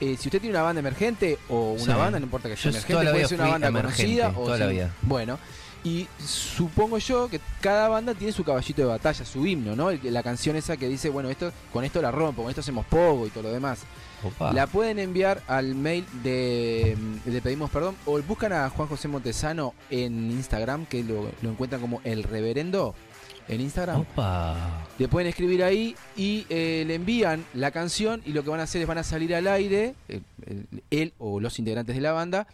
Eh, 0.00 0.16
si 0.18 0.28
usted 0.28 0.40
tiene 0.40 0.54
una 0.54 0.62
banda 0.62 0.80
emergente 0.80 1.38
o 1.48 1.72
una 1.72 1.82
Sí. 1.94 1.98
banda, 2.00 2.18
no 2.20 2.24
importa 2.26 2.48
que 2.48 2.56
sea 2.56 2.70
Yo 2.70 2.78
emergente, 2.78 3.10
puede 3.10 3.28
ser 3.28 3.40
una 3.40 3.50
banda 3.50 3.72
conocida 3.72 4.28
o 4.36 4.44
toda 4.44 4.58
la 4.58 4.66
vida. 4.66 4.90
Bueno, 5.02 5.38
y 5.84 6.06
supongo 6.24 6.98
yo 6.98 7.28
que 7.28 7.40
cada 7.60 7.88
banda 7.88 8.14
tiene 8.14 8.32
su 8.32 8.44
caballito 8.44 8.82
de 8.82 8.88
batalla, 8.88 9.24
su 9.24 9.46
himno, 9.46 9.74
¿no? 9.76 9.90
La 9.90 10.22
canción 10.22 10.56
esa 10.56 10.76
que 10.76 10.88
dice, 10.88 11.08
bueno, 11.08 11.30
esto 11.30 11.52
con 11.72 11.84
esto 11.84 12.00
la 12.02 12.10
rompo, 12.10 12.42
con 12.42 12.50
esto 12.50 12.60
hacemos 12.60 12.84
pogo 12.86 13.26
y 13.26 13.30
todo 13.30 13.44
lo 13.44 13.52
demás. 13.52 13.80
Opa. 14.24 14.52
La 14.52 14.66
pueden 14.66 14.98
enviar 14.98 15.42
al 15.46 15.76
mail 15.76 16.04
de, 16.24 16.96
de 17.24 17.40
Pedimos 17.40 17.70
Perdón 17.70 17.94
o 18.04 18.20
buscan 18.22 18.52
a 18.52 18.68
Juan 18.68 18.88
José 18.88 19.06
Montesano 19.06 19.74
en 19.90 20.32
Instagram, 20.32 20.86
que 20.86 21.04
lo, 21.04 21.30
lo 21.42 21.50
encuentran 21.50 21.80
como 21.80 22.00
El 22.02 22.24
Reverendo 22.24 22.94
en 23.48 23.60
Instagram. 23.60 24.00
Opa. 24.00 24.86
Le 24.98 25.08
pueden 25.08 25.28
escribir 25.28 25.62
ahí 25.64 25.94
y 26.16 26.44
eh, 26.50 26.84
le 26.86 26.94
envían 26.94 27.44
la 27.54 27.70
canción 27.70 28.20
y 28.26 28.32
lo 28.32 28.42
que 28.42 28.50
van 28.50 28.60
a 28.60 28.64
hacer 28.64 28.82
es 28.82 28.88
van 28.88 28.98
a 28.98 29.02
salir 29.04 29.34
al 29.34 29.46
aire, 29.46 29.94
él 30.90 31.12
o 31.18 31.40
los 31.40 31.58
integrantes 31.58 31.94
de 31.94 32.02
la 32.02 32.12
banda, 32.12 32.46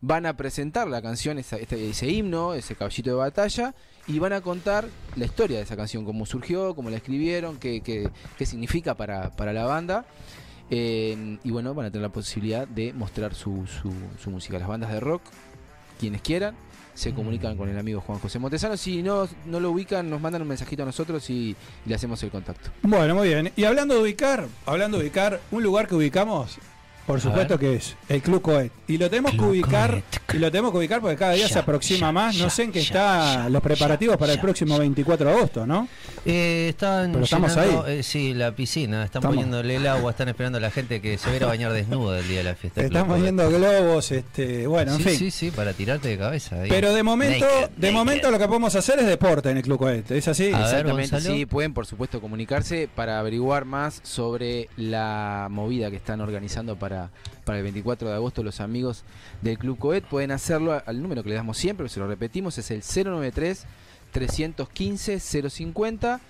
van 0.00 0.24
a 0.26 0.36
presentar 0.36 0.88
la 0.88 1.02
canción, 1.02 1.38
esa- 1.38 1.56
este- 1.58 1.90
ese 1.90 2.08
himno, 2.08 2.54
ese 2.54 2.74
caballito 2.74 3.10
de 3.10 3.16
batalla, 3.16 3.74
y 4.06 4.18
van 4.18 4.32
a 4.32 4.40
contar 4.40 4.88
la 5.16 5.24
historia 5.26 5.58
de 5.58 5.64
esa 5.64 5.76
canción, 5.76 6.04
cómo 6.06 6.24
surgió, 6.26 6.74
cómo 6.74 6.88
la 6.90 6.96
escribieron, 6.96 7.58
qué, 7.58 7.82
qué- 7.82 8.08
qué 8.38 8.46
significa 8.46 8.94
para, 8.96 9.30
para 9.36 9.52
la 9.52 9.64
banda. 9.66 10.06
Eh, 10.70 11.38
y 11.44 11.50
bueno, 11.50 11.74
van 11.74 11.86
a 11.86 11.90
tener 11.90 12.02
la 12.02 12.12
posibilidad 12.12 12.66
de 12.66 12.92
mostrar 12.92 13.34
su, 13.34 13.66
su, 13.66 13.92
su 14.22 14.30
música. 14.30 14.58
Las 14.58 14.68
bandas 14.68 14.90
de 14.92 15.00
rock, 15.00 15.22
quienes 16.00 16.22
quieran, 16.22 16.56
se 16.94 17.14
comunican 17.14 17.56
con 17.56 17.68
el 17.68 17.78
amigo 17.78 18.00
Juan 18.00 18.18
José 18.18 18.38
Montesano. 18.38 18.76
Si 18.76 19.02
no, 19.02 19.28
no 19.46 19.60
lo 19.60 19.70
ubican, 19.70 20.08
nos 20.08 20.20
mandan 20.20 20.42
un 20.42 20.48
mensajito 20.48 20.82
a 20.82 20.86
nosotros 20.86 21.28
y, 21.30 21.50
y 21.84 21.88
le 21.88 21.94
hacemos 21.94 22.22
el 22.22 22.30
contacto. 22.30 22.70
Bueno, 22.82 23.14
muy 23.14 23.28
bien. 23.28 23.52
Y 23.54 23.64
hablando 23.64 23.94
de 23.94 24.02
ubicar, 24.02 24.46
hablando 24.66 24.98
de 24.98 25.04
ubicar, 25.04 25.40
un 25.50 25.62
lugar 25.62 25.86
que 25.86 25.94
ubicamos 25.94 26.58
por 27.06 27.20
supuesto 27.20 27.58
que 27.58 27.74
es 27.74 27.96
el 28.08 28.22
Club 28.22 28.40
Coet. 28.42 28.70
Y 28.86 28.98
lo 28.98 29.08
tenemos 29.10 29.32
que 29.32 29.40
ubicar, 29.40 29.90
Coet. 29.90 30.04
y 30.34 30.38
lo 30.38 30.50
tenemos 30.50 30.70
que 30.72 30.78
ubicar 30.78 31.00
porque 31.00 31.16
cada 31.16 31.32
día 31.32 31.48
se 31.48 31.58
aproxima 31.58 32.08
ya, 32.08 32.12
más. 32.12 32.34
No 32.36 32.44
ya, 32.44 32.50
sé 32.50 32.62
en 32.64 32.72
qué 32.72 32.80
ya, 32.80 32.86
está 32.86 33.34
ya, 33.44 33.48
los 33.48 33.62
preparativos 33.62 34.16
para 34.16 34.32
el 34.32 34.40
próximo 34.40 34.78
24 34.78 35.26
de 35.28 35.32
agosto, 35.36 35.66
¿no? 35.66 35.88
Eh, 36.24 36.68
están 36.70 37.12
Pero 37.12 37.24
estamos 37.24 37.54
llenando, 37.54 37.84
ahí. 37.84 37.98
eh, 37.98 38.02
sí, 38.02 38.34
la 38.34 38.52
piscina, 38.52 39.04
están 39.04 39.20
Estamos. 39.20 39.36
poniéndole 39.36 39.76
el 39.76 39.86
agua, 39.86 40.10
están 40.10 40.28
esperando 40.28 40.58
a 40.58 40.60
la 40.60 40.70
gente 40.70 41.00
que 41.00 41.18
se 41.18 41.26
va 41.26 41.32
a 41.32 41.36
ir 41.36 41.44
a 41.44 41.46
bañar 41.48 41.72
desnuda 41.72 42.18
el 42.18 42.28
día 42.28 42.38
de 42.38 42.44
la 42.44 42.54
fiesta. 42.54 42.86
Club 42.88 43.20
viendo 43.20 43.48
globos, 43.50 44.12
este, 44.12 44.66
bueno, 44.66 44.92
en 44.92 44.98
sí, 44.98 45.04
fin. 45.04 45.16
sí, 45.18 45.30
sí, 45.30 45.50
para 45.50 45.72
tirarte 45.72 46.08
de 46.08 46.18
cabeza. 46.18 46.60
ahí. 46.62 46.68
Pero 46.68 46.92
de 46.92 47.02
momento, 47.02 47.44
Naked, 47.46 47.70
de 47.76 47.86
naked. 47.88 47.92
momento 47.92 48.30
lo 48.30 48.38
que 48.38 48.46
podemos 48.46 48.74
hacer 48.74 48.98
es 48.98 49.06
deporte 49.06 49.50
en 49.50 49.56
el 49.56 49.62
Club 49.62 49.78
Coet. 49.78 50.10
¿Es 50.10 50.28
así? 50.28 50.52
A 50.52 50.60
Exactamente, 50.62 51.20
sí, 51.20 51.46
pueden 51.46 51.72
por 51.74 51.86
supuesto 51.86 52.20
comunicarse 52.20 52.88
para 52.94 53.18
averiguar 53.18 53.64
más 53.64 54.00
sobre 54.02 54.68
la 54.76 55.48
movida 55.50 55.90
que 55.90 55.96
están 55.96 56.20
organizando 56.20 56.76
para, 56.76 56.89
para 57.44 57.58
el 57.58 57.62
24 57.64 58.08
de 58.08 58.14
agosto 58.14 58.42
los 58.42 58.60
amigos 58.60 59.04
del 59.42 59.58
Club 59.58 59.78
Coet. 59.78 60.04
Pueden 60.04 60.30
hacerlo 60.32 60.80
al 60.84 61.02
número 61.02 61.22
que 61.22 61.28
le 61.30 61.34
damos 61.36 61.56
siempre, 61.58 61.88
se 61.88 62.00
lo 62.00 62.06
repetimos, 62.08 62.58
es 62.58 62.70
el 62.70 62.82
093 62.82 63.66
315 64.12 65.20
050. 65.50 66.20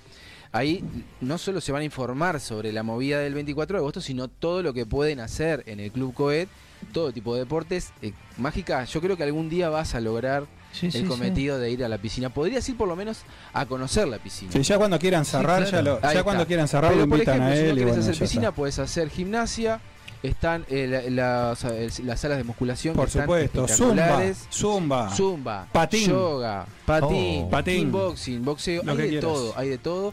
Ahí 0.52 0.82
no 1.20 1.38
solo 1.38 1.60
se 1.60 1.70
van 1.70 1.82
a 1.82 1.84
informar 1.84 2.40
sobre 2.40 2.72
la 2.72 2.82
movida 2.82 3.20
del 3.20 3.34
24 3.34 3.76
de 3.76 3.78
agosto, 3.78 4.00
sino 4.00 4.26
todo 4.28 4.62
lo 4.62 4.74
que 4.74 4.84
pueden 4.84 5.20
hacer 5.20 5.62
en 5.66 5.78
el 5.78 5.92
Club 5.92 6.12
Coet, 6.12 6.48
todo 6.92 7.12
tipo 7.12 7.34
de 7.34 7.40
deportes. 7.40 7.92
Eh, 8.02 8.12
Mágica, 8.36 8.84
yo 8.84 9.00
creo 9.00 9.16
que 9.16 9.22
algún 9.22 9.48
día 9.48 9.68
vas 9.68 9.94
a 9.94 10.00
lograr 10.00 10.46
Sí, 10.72 10.86
el 10.86 10.92
sí. 10.92 11.02
cometido 11.04 11.58
de 11.58 11.70
ir 11.70 11.84
a 11.84 11.88
la 11.88 11.98
piscina. 11.98 12.30
Podrías 12.30 12.68
ir 12.68 12.76
por 12.76 12.86
lo 12.88 12.94
menos 12.96 13.22
a 13.52 13.66
conocer 13.66 14.06
la 14.08 14.18
piscina. 14.18 14.52
Sí, 14.52 14.62
ya 14.62 14.76
cuando 14.78 14.98
quieran 15.00 15.24
cerrar, 15.24 15.68
claro. 15.68 16.00
ya, 16.00 16.08
lo- 16.08 16.12
ya 16.14 16.22
cuando 16.24 16.46
quieran 16.46 16.68
cerrar 16.68 16.92
Pero 16.92 17.02
lo 17.04 17.08
por 17.08 17.18
invitan 17.18 17.42
ejemplo, 17.42 17.52
a 17.52 17.56
si 17.56 17.60
él. 17.62 17.66
no 17.66 17.72
y 17.72 17.74
quieres 17.76 17.94
bueno, 17.94 18.02
hacer 18.02 18.14
ya 18.14 18.20
piscina, 18.24 18.52
puedes 18.52 18.78
hacer 18.78 19.08
gimnasia. 19.10 19.80
Están 20.22 20.66
eh, 20.68 20.86
la- 21.10 21.54
las, 21.62 21.98
las 22.00 22.20
salas 22.20 22.36
de 22.38 22.44
musculación. 22.44 22.94
Por 22.94 23.06
que 23.06 23.12
supuesto, 23.20 23.66
zumba, 23.68 23.94
espectaculares. 23.94 24.46
zumba, 24.52 25.08
Zumba, 25.14 25.66
Patín. 25.72 26.10
yoga, 26.10 26.66
patín, 26.84 27.44
Oh. 27.46 27.50
Patín. 27.50 27.84
kickboxing, 27.86 28.44
boxeo, 28.44 28.82
Lo 28.82 28.90
hay 28.92 28.96
que 28.98 29.02
de 29.04 29.08
quieras. 29.08 29.30
todo, 29.32 29.54
hay 29.56 29.68
de 29.70 29.78
todo. 29.78 30.12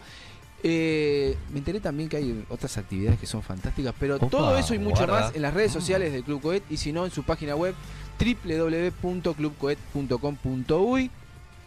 Eh, 0.63 1.37
me 1.51 1.59
enteré 1.59 1.79
también 1.81 2.07
que 2.09 2.15
hay 2.17 2.43
otras 2.49 2.77
actividades 2.77 3.19
que 3.19 3.25
son 3.27 3.43
fantásticas, 3.43 3.93
pero 3.99 4.15
Opa, 4.15 4.27
todo 4.29 4.57
eso 4.57 4.73
y 4.73 4.79
mucho 4.79 5.05
guarda. 5.05 5.25
más 5.27 5.35
en 5.35 5.41
las 5.41 5.53
redes 5.53 5.71
sociales 5.73 6.13
del 6.13 6.23
Club 6.23 6.41
Coet 6.41 6.63
y 6.69 6.77
si 6.77 6.93
no 6.93 7.03
en 7.05 7.11
su 7.11 7.23
página 7.23 7.53
web 7.55 7.75
www.clubcoet.com.uy 8.17 11.11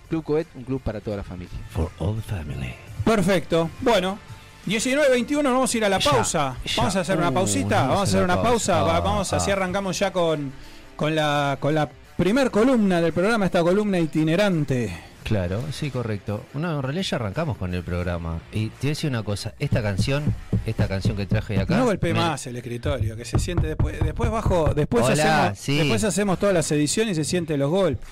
Club 0.08 0.24
Coet, 0.24 0.46
un 0.56 0.64
club 0.64 0.80
para 0.82 1.00
toda 1.00 1.18
la 1.18 1.22
familia. 1.22 1.52
For 1.70 1.88
all 1.98 2.16
the 2.16 2.22
family. 2.22 2.74
Perfecto. 3.04 3.70
Bueno, 3.80 4.18
19-21, 4.66 5.42
vamos 5.44 5.72
a 5.74 5.76
ir 5.76 5.84
a 5.84 5.88
la 5.88 5.98
Ya, 5.98 6.10
pausa. 6.10 6.56
ya. 6.64 6.72
Vamos 6.76 6.96
a 6.96 7.00
hacer 7.00 7.18
una 7.18 7.30
Uh, 7.30 7.34
pausita. 7.34 7.76
vamos 7.76 7.88
Vamos 7.88 8.00
a 8.00 8.02
hacer 8.10 8.24
una 8.24 8.34
pausa. 8.42 8.72
pausa. 8.80 8.96
Ah, 8.96 9.00
Vamos, 9.00 9.32
así 9.32 9.50
arrancamos 9.50 9.98
ya 9.98 10.12
con, 10.12 10.52
con 10.96 11.14
la, 11.14 11.56
con 11.60 11.74
la 11.74 11.88
primer 12.16 12.50
columna 12.50 13.00
del 13.00 13.12
programa, 13.12 13.46
esta 13.46 13.62
columna 13.62 13.98
itinerante. 13.98 15.04
Claro, 15.24 15.62
sí, 15.70 15.90
correcto. 15.90 16.44
No, 16.54 16.76
en 16.76 16.82
realidad 16.82 17.02
ya 17.04 17.16
arrancamos 17.16 17.56
con 17.56 17.72
el 17.74 17.82
programa. 17.82 18.40
Y 18.52 18.68
te 18.68 18.76
voy 18.82 18.88
a 18.88 18.90
decir 18.90 19.10
una 19.10 19.22
cosa, 19.22 19.54
esta 19.58 19.80
canción, 19.82 20.34
esta 20.66 20.88
canción 20.88 21.16
que 21.16 21.26
traje 21.26 21.58
acá. 21.60 21.76
No 21.76 21.84
golpee 21.84 22.12
me- 22.12 22.18
más 22.20 22.46
el 22.46 22.56
escritorio, 22.56 23.16
que 23.16 23.24
se 23.24 23.38
siente 23.38 23.66
después. 23.68 23.98
Después 24.02 24.30
bajo, 24.30 24.72
después 24.74 25.04
Hola, 25.04 25.12
hacemos, 25.48 25.58
sí. 25.58 25.76
después 25.78 26.02
hacemos 26.04 26.38
todas 26.38 26.54
las 26.54 26.70
ediciones 26.72 27.16
y 27.18 27.22
se 27.24 27.30
siente 27.30 27.56
los 27.56 27.70
golpes. 27.70 28.06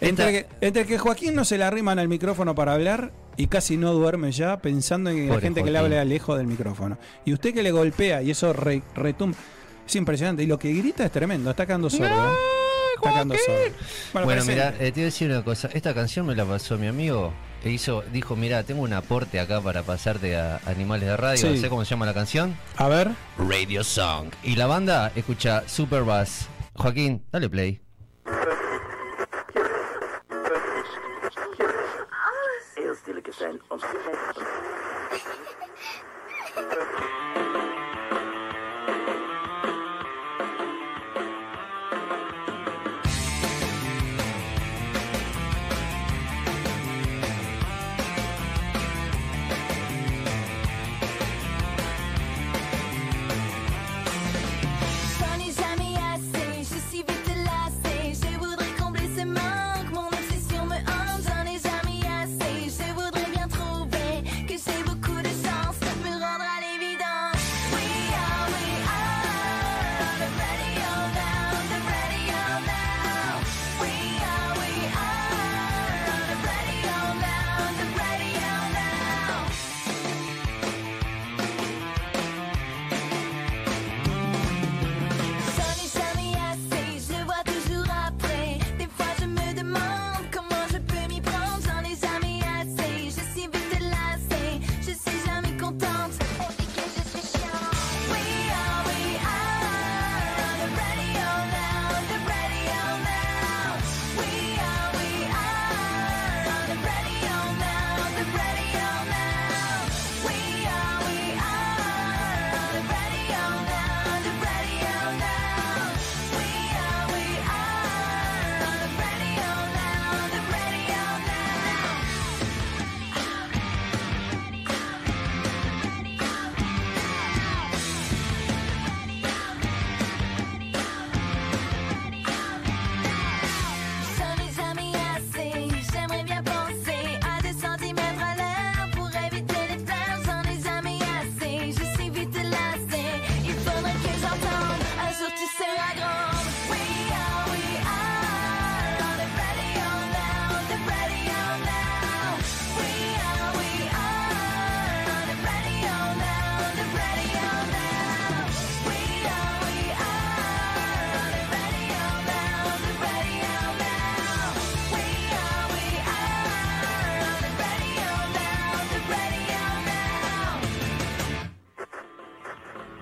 Entre 0.00 0.38
Esta- 0.38 0.48
que, 0.58 0.66
entre 0.66 0.86
que 0.86 0.98
Joaquín 0.98 1.34
no 1.34 1.44
se 1.44 1.58
le 1.58 1.64
arriman 1.64 1.98
al 1.98 2.08
micrófono 2.08 2.54
para 2.54 2.72
hablar 2.72 3.12
y 3.36 3.46
casi 3.48 3.76
no 3.76 3.92
duerme 3.92 4.32
ya 4.32 4.58
pensando 4.60 5.10
en 5.10 5.28
la 5.28 5.40
gente 5.40 5.62
que 5.62 5.70
le 5.70 5.78
habla 5.78 6.04
lejos 6.04 6.38
del 6.38 6.46
micrófono. 6.46 6.98
Y 7.24 7.32
usted 7.34 7.52
que 7.52 7.62
le 7.62 7.70
golpea 7.70 8.22
y 8.22 8.30
eso 8.30 8.52
re- 8.52 8.82
retumba. 8.94 9.36
Es 9.86 9.96
impresionante. 9.96 10.42
Y 10.42 10.46
lo 10.46 10.58
que 10.58 10.72
grita 10.72 11.04
es 11.04 11.10
tremendo. 11.12 11.50
Está 11.50 11.66
quedando 11.66 11.90
sordo. 11.90 12.06
¿eh? 12.06 12.32
Está 12.96 13.12
quedando 13.12 13.34
sordo. 13.34 13.76
Bueno, 14.12 14.28
presente. 14.28 14.52
mira, 14.54 14.68
eh, 14.78 14.92
te 14.92 14.92
voy 14.92 15.02
a 15.02 15.04
decir 15.06 15.30
una 15.30 15.42
cosa. 15.44 15.68
Esta 15.72 15.92
canción 15.94 16.26
me 16.26 16.34
la 16.34 16.44
pasó 16.44 16.78
mi 16.78 16.86
amigo. 16.86 17.32
E 17.64 17.70
hizo, 17.70 18.02
dijo, 18.12 18.36
mira, 18.36 18.62
tengo 18.62 18.80
un 18.82 18.92
aporte 18.94 19.38
acá 19.40 19.60
para 19.60 19.82
pasarte 19.82 20.36
a 20.36 20.60
Animales 20.64 21.08
de 21.08 21.16
Radio. 21.16 21.36
Sí. 21.38 21.48
No 21.48 21.56
sé 21.60 21.68
cómo 21.68 21.84
se 21.84 21.90
llama 21.90 22.06
la 22.06 22.14
canción. 22.14 22.56
A 22.76 22.88
ver. 22.88 23.10
Radio 23.36 23.84
Song. 23.84 24.28
Y 24.42 24.56
la 24.56 24.66
banda 24.66 25.12
escucha 25.14 25.64
Super 25.66 26.04
Bass. 26.04 26.48
Joaquín, 26.74 27.22
dale 27.32 27.50
play. 27.50 27.80